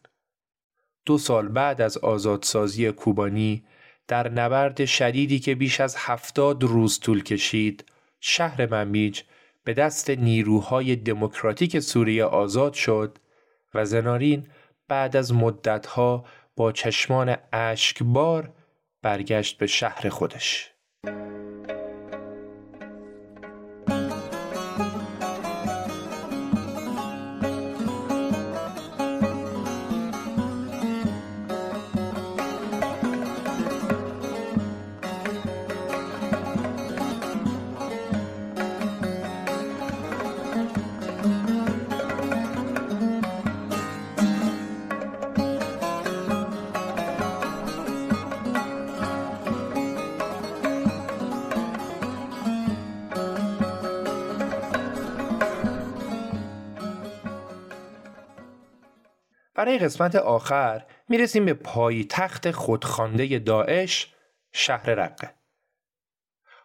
[1.07, 3.65] دو سال بعد از آزادسازی کوبانی
[4.09, 7.85] در نبرد شدیدی که بیش از هفتاد روز طول کشید
[8.21, 9.23] شهر منبیج
[9.71, 13.19] به دست نیروهای دموکراتیک سوریه آزاد شد
[13.75, 14.47] و زنارین
[14.89, 16.25] بعد از مدتها
[16.57, 18.53] با چشمان اشکبار
[19.03, 20.71] برگشت به شهر خودش.
[59.61, 64.15] برای قسمت آخر می‌رسیم به پای تخت خودخوانده داعش
[64.53, 65.35] شهر رقه.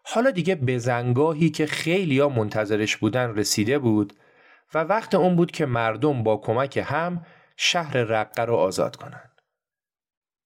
[0.03, 4.13] حالا دیگه بزنگاهی که خیلی ها منتظرش بودن رسیده بود
[4.73, 7.25] و وقت اون بود که مردم با کمک هم
[7.57, 9.41] شهر رقه رو آزاد کنند.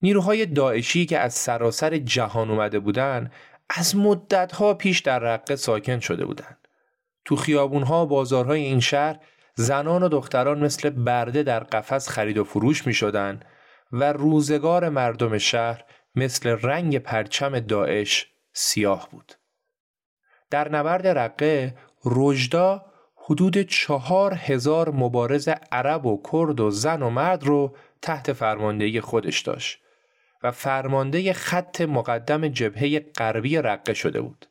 [0.01, 3.31] نیروهای داعشی که از سراسر جهان اومده بودن
[3.69, 6.67] از مدتها پیش در رقه ساکن شده بودند.
[7.25, 9.19] تو خیابونها و بازارهای این شهر
[9.59, 13.39] زنان و دختران مثل برده در قفس خرید و فروش می شدن
[13.91, 15.83] و روزگار مردم شهر
[16.15, 19.33] مثل رنگ پرچم داعش سیاه بود.
[20.49, 22.85] در نبرد رقه رجدا
[23.15, 29.39] حدود چهار هزار مبارز عرب و کرد و زن و مرد رو تحت فرماندهی خودش
[29.39, 29.79] داشت
[30.43, 34.48] و فرمانده خط مقدم جبهه غربی رقه شده بود.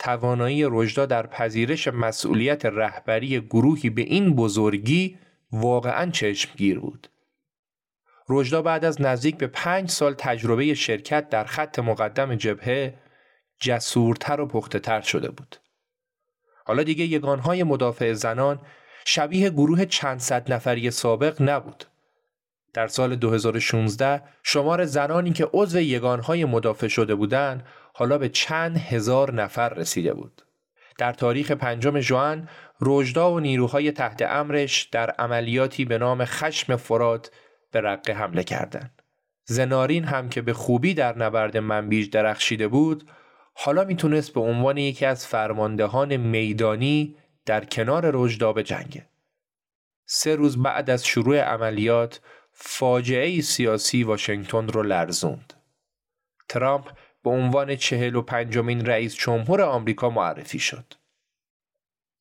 [0.00, 5.18] توانایی رجدا در پذیرش مسئولیت رهبری گروهی به این بزرگی
[5.52, 7.08] واقعا چشمگیر بود.
[8.28, 12.94] رجدا بعد از نزدیک به پنج سال تجربه شرکت در خط مقدم جبهه
[13.60, 15.56] جسورتر و پختهتر شده بود.
[16.64, 18.60] حالا دیگه یگانهای مدافع زنان
[19.04, 21.84] شبیه گروه چند صد نفری سابق نبود.
[22.72, 27.66] در سال 2016 شمار زنانی که عضو یگانهای مدافع شده بودند
[28.00, 30.42] حالا به چند هزار نفر رسیده بود.
[30.98, 32.48] در تاریخ پنجم جوان
[32.80, 37.30] رجدا و نیروهای تحت امرش در عملیاتی به نام خشم فرات
[37.72, 39.02] به رقه حمله کردند.
[39.44, 43.10] زنارین هم که به خوبی در نبرد منبیج درخشیده بود
[43.54, 49.08] حالا می‌تونست به عنوان یکی از فرماندهان میدانی در کنار رجدا به جنگه.
[50.06, 52.20] سه روز بعد از شروع عملیات
[52.52, 55.52] فاجعه سیاسی واشنگتن رو لرزوند.
[56.48, 56.90] ترامپ
[57.24, 60.94] به عنوان چهل و پنجمین رئیس جمهور آمریکا معرفی شد.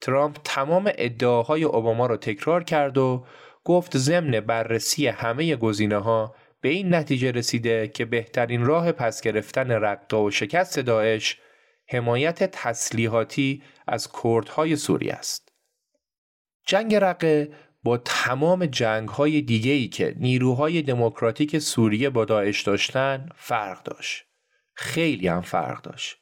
[0.01, 3.25] ترامپ تمام ادعاهای اوباما را تکرار کرد و
[3.63, 9.71] گفت ضمن بررسی همه گزینه ها به این نتیجه رسیده که بهترین راه پس گرفتن
[9.71, 11.37] رقا و شکست داعش
[11.87, 15.49] حمایت تسلیحاتی از کردهای سوری است.
[16.65, 17.51] جنگ رقه
[17.83, 24.28] با تمام جنگ های دیگه ای که نیروهای دموکراتیک سوریه با داعش داشتن فرق داشت.
[24.79, 26.17] خیلی هم فرق داشت.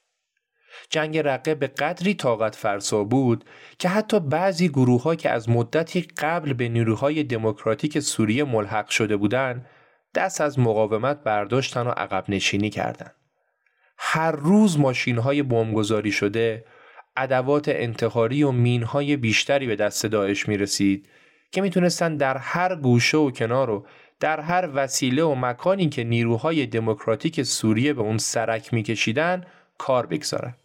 [0.90, 3.46] جنگ رقه به قدری طاقت فرسا بود
[3.80, 9.18] که حتی بعضی گروه ها که از مدتی قبل به نیروهای دموکراتیک سوریه ملحق شده
[9.18, 9.66] بودند
[10.16, 13.16] دست از مقاومت برداشتن و عقب نشینی کردند.
[13.98, 16.66] هر روز ماشین های بمبگذاری شده
[17.18, 21.10] ادوات انتحاری و مینهای بیشتری به دست داعش می رسید
[21.52, 23.88] که می‌تونستن در هر گوشه و کنار و
[24.20, 29.44] در هر وسیله و مکانی که نیروهای دموکراتیک سوریه به اون سرک میکشیدن
[29.78, 30.56] کار بگذارن.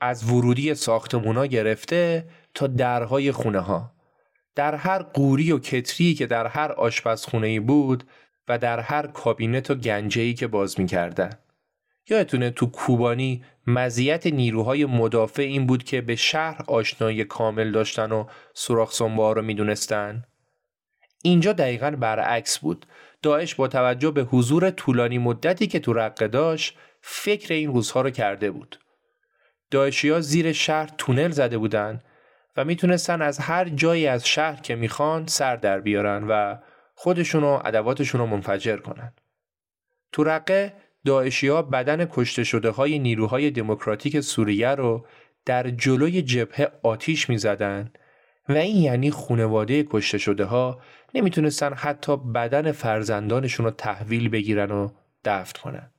[0.00, 3.92] از ورودی ساختمونا گرفته تا درهای خونه ها.
[4.54, 8.04] در هر قوری و کتری که در هر آشپزخونه بود
[8.48, 11.30] و در هر کابینت و گنجهی که باز می‌کردن.
[12.08, 18.24] یادتونه تو کوبانی مزیت نیروهای مدافع این بود که به شهر آشنایی کامل داشتن و
[18.90, 20.24] سنبه رو می‌دونستن؟
[21.22, 22.86] اینجا دقیقا برعکس بود.
[23.22, 28.10] داعش با توجه به حضور طولانی مدتی که تو رقه داشت فکر این روزها رو
[28.10, 28.78] کرده بود.
[30.04, 32.00] ها زیر شهر تونل زده بودن
[32.56, 36.56] و می‌تونستن از هر جایی از شهر که می‌خوان سر در بیارن و
[36.94, 39.12] خودشون و ادواتشون رو منفجر کنن.
[40.12, 40.74] تو رقه
[41.48, 45.06] ها بدن کشته شده های نیروهای دموکراتیک سوریه رو
[45.44, 47.92] در جلوی جبهه آتیش می‌زدن
[48.48, 50.80] و این یعنی خونواده کشته شده ها
[51.14, 54.88] نمی‌تونستن حتی بدن فرزندانشون رو تحویل بگیرن و
[55.24, 55.90] دفت کنن.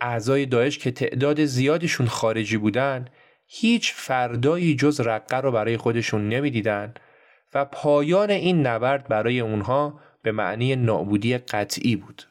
[0.00, 3.04] اعضای داعش که تعداد زیادشون خارجی بودن
[3.46, 6.94] هیچ فردایی جز رقه رو برای خودشون نمی‌دیدن
[7.54, 12.22] و پایان این نبرد برای اونها به معنی نابودی قطعی بود.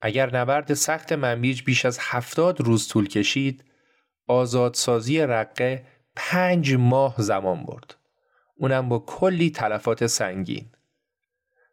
[0.00, 3.64] اگر نبرد سخت منبیج بیش از هفتاد روز طول کشید
[4.26, 5.86] آزادسازی رقه
[6.16, 7.96] پنج ماه زمان برد.
[8.56, 10.70] اونم با کلی تلفات سنگین.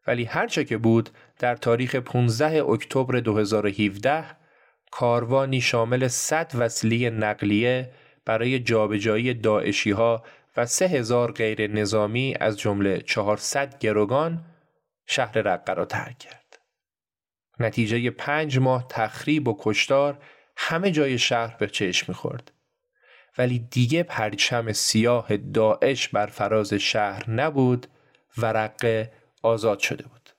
[0.07, 4.25] ولی هرچه که بود در تاریخ 15 اکتبر 2017
[4.91, 7.91] کاروانی شامل 100 وسیله نقلیه
[8.25, 10.23] برای جابجایی داعشی ها
[10.57, 14.45] و 3000 غیر نظامی از جمله 400 گروگان
[15.05, 16.59] شهر رقه را ترک کرد.
[17.59, 20.17] نتیجه پنج ماه تخریب و کشتار
[20.57, 22.51] همه جای شهر به چشم می‌خورد.
[23.37, 27.87] ولی دیگه پرچم سیاه داعش بر فراز شهر نبود
[28.37, 29.11] و رقه
[29.41, 30.29] آزاد شده بود.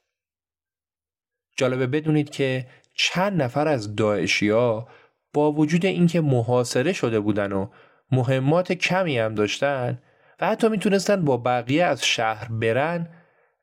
[1.57, 4.00] جالبه بدونید که چند نفر از
[4.42, 4.88] ها
[5.32, 7.68] با وجود اینکه محاصره شده بودن و
[8.11, 10.03] مهمات کمی هم داشتن
[10.40, 13.09] و حتی می‌تونستن با بقیه از شهر برن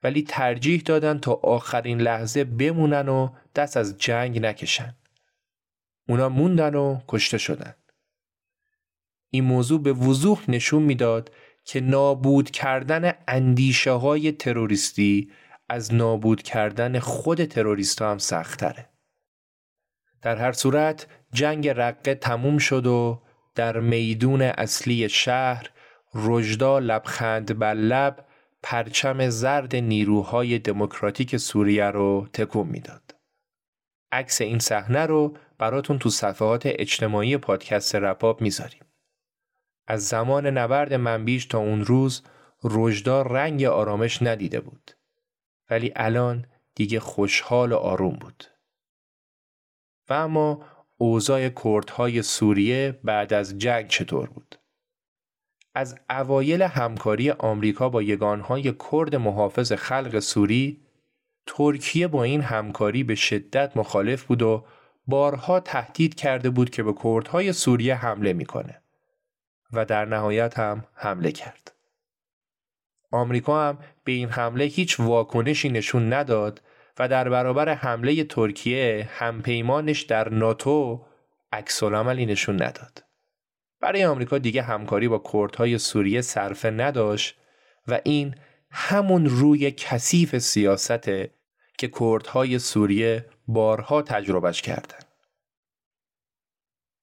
[0.04, 4.96] ولی ترجیح دادن تا آخرین لحظه بمونن و دست از جنگ نکشن.
[6.08, 7.76] اونا موندن و کشته شدن.
[9.30, 11.32] این موضوع به وضوح نشون می‌داد
[11.72, 15.32] که نابود کردن اندیشه های تروریستی
[15.70, 18.90] از نابود کردن خود تروریست هم سختره.
[20.22, 23.22] در هر صورت جنگ رقه تموم شد و
[23.56, 25.70] در میدون اصلی شهر
[26.16, 28.26] رجدا لبخند بر لب
[28.64, 33.16] پرچم زرد نیروهای دموکراتیک سوریه رو تکون می‌داد.
[34.12, 38.89] عکس این صحنه رو براتون تو صفحات اجتماعی پادکست رپاب می‌ذاریم.
[39.90, 42.24] از زمان نبرد منبیش تا اون روز
[42.64, 44.92] رجدا رنگ آرامش ندیده بود.
[45.70, 48.44] ولی الان دیگه خوشحال و آروم بود.
[50.10, 50.66] و اما
[50.98, 54.56] اوضاع کردهای سوریه بعد از جنگ چطور بود؟
[55.76, 60.82] از اوایل همکاری آمریکا با یگانهای کرد محافظ خلق سوری
[61.45, 64.66] ترکیه با این همکاری به شدت مخالف بود و
[65.07, 68.82] بارها تهدید کرده بود که به کردهای سوریه حمله می‌کنه
[69.74, 71.72] و در نهایت هم حمله کرد.
[73.12, 76.62] آمریکا هم به این حمله هیچ واکنشی نشون نداد
[77.00, 81.06] و در برابر حمله ترکیه همپیمانش در ناتو
[81.52, 83.04] عکس عملی نشون نداد.
[83.82, 87.38] برای آمریکا دیگه همکاری با کردهای سوریه صرفه نداشت
[87.88, 88.36] و این
[88.72, 91.34] همون روی کثیف سیاسته
[91.78, 95.00] که کردهای سوریه بارها تجربهش کردن.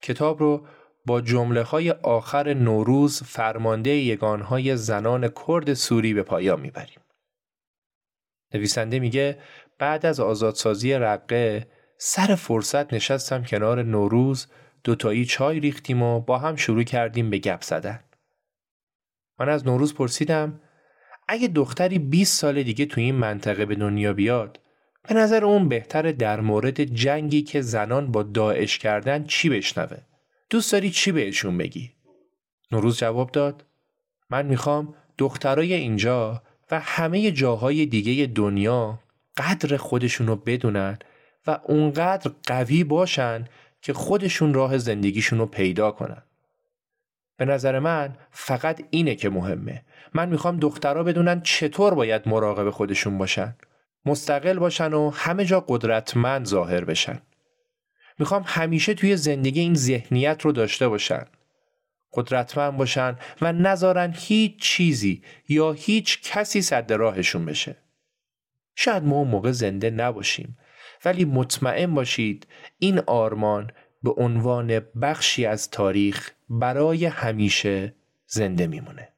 [0.02, 0.66] کتاب رو
[1.06, 7.00] با جمله های آخر نوروز فرمانده یگانهای زنان کرد سوری به پایان می‌بریم.
[8.54, 9.38] نویسنده میگه
[9.78, 11.66] بعد از آزادسازی رقه
[11.98, 14.46] سر فرصت نشستم کنار نوروز
[14.84, 18.00] دوتایی چای ریختیم و با هم شروع کردیم به گپ زدن.
[19.38, 20.60] من از نوروز پرسیدم
[21.28, 24.60] اگه دختری 20 سال دیگه تو این منطقه به دنیا بیاد
[25.08, 29.98] به نظر اون بهتر در مورد جنگی که زنان با داعش کردن چی بشنوه؟
[30.50, 31.92] دوست داری چی بهشون بگی؟
[32.72, 33.64] نوروز جواب داد
[34.30, 38.98] من می‌خوام دخترای اینجا و همه جاهای دیگه دنیا
[39.36, 40.98] قدر خودشون رو بدونن
[41.46, 43.44] و اونقدر قوی باشن
[43.82, 46.22] که خودشون راه زندگیشون رو پیدا کنن.
[47.36, 49.82] به نظر من فقط اینه که مهمه.
[50.14, 53.56] من می‌خوام دخترها بدونن چطور باید مراقب خودشون باشن.
[54.06, 57.22] مستقل باشن و همه جا قدرتمند ظاهر بشن.
[58.18, 61.24] می‌خوام همیشه توی زندگی این ذهنیت رو داشته باشن.
[62.12, 67.76] قدرتمند باشن و نذارن هیچ چیزی یا هیچ کسی صد راهشون بشه.
[68.74, 70.58] شاید ما اون موقع زنده نباشیم
[71.04, 72.46] ولی مطمئن باشید
[72.78, 73.70] این آرمان
[74.02, 77.94] به عنوان بخشی از تاریخ برای همیشه
[78.26, 79.08] زنده میمونه.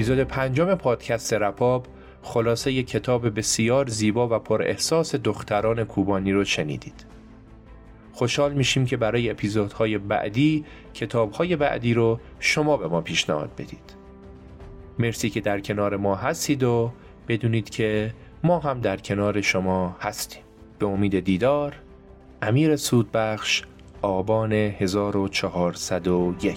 [0.00, 1.86] اپیزود پنجم پادکست رپاب
[2.22, 7.06] خلاصه یک کتاب بسیار زیبا و پر احساس دختران کوبانی رو شنیدید.
[8.12, 10.64] خوشحال میشیم که برای اپیزودهای بعدی
[10.94, 13.94] کتابهای بعدی رو شما به ما پیشنهاد بدید.
[14.98, 16.92] مرسی که در کنار ما هستید و
[17.28, 18.14] بدونید که
[18.44, 20.42] ما هم در کنار شما هستیم.
[20.78, 21.74] به امید دیدار
[22.42, 23.62] امیر سودبخش
[24.02, 26.56] آبان 1401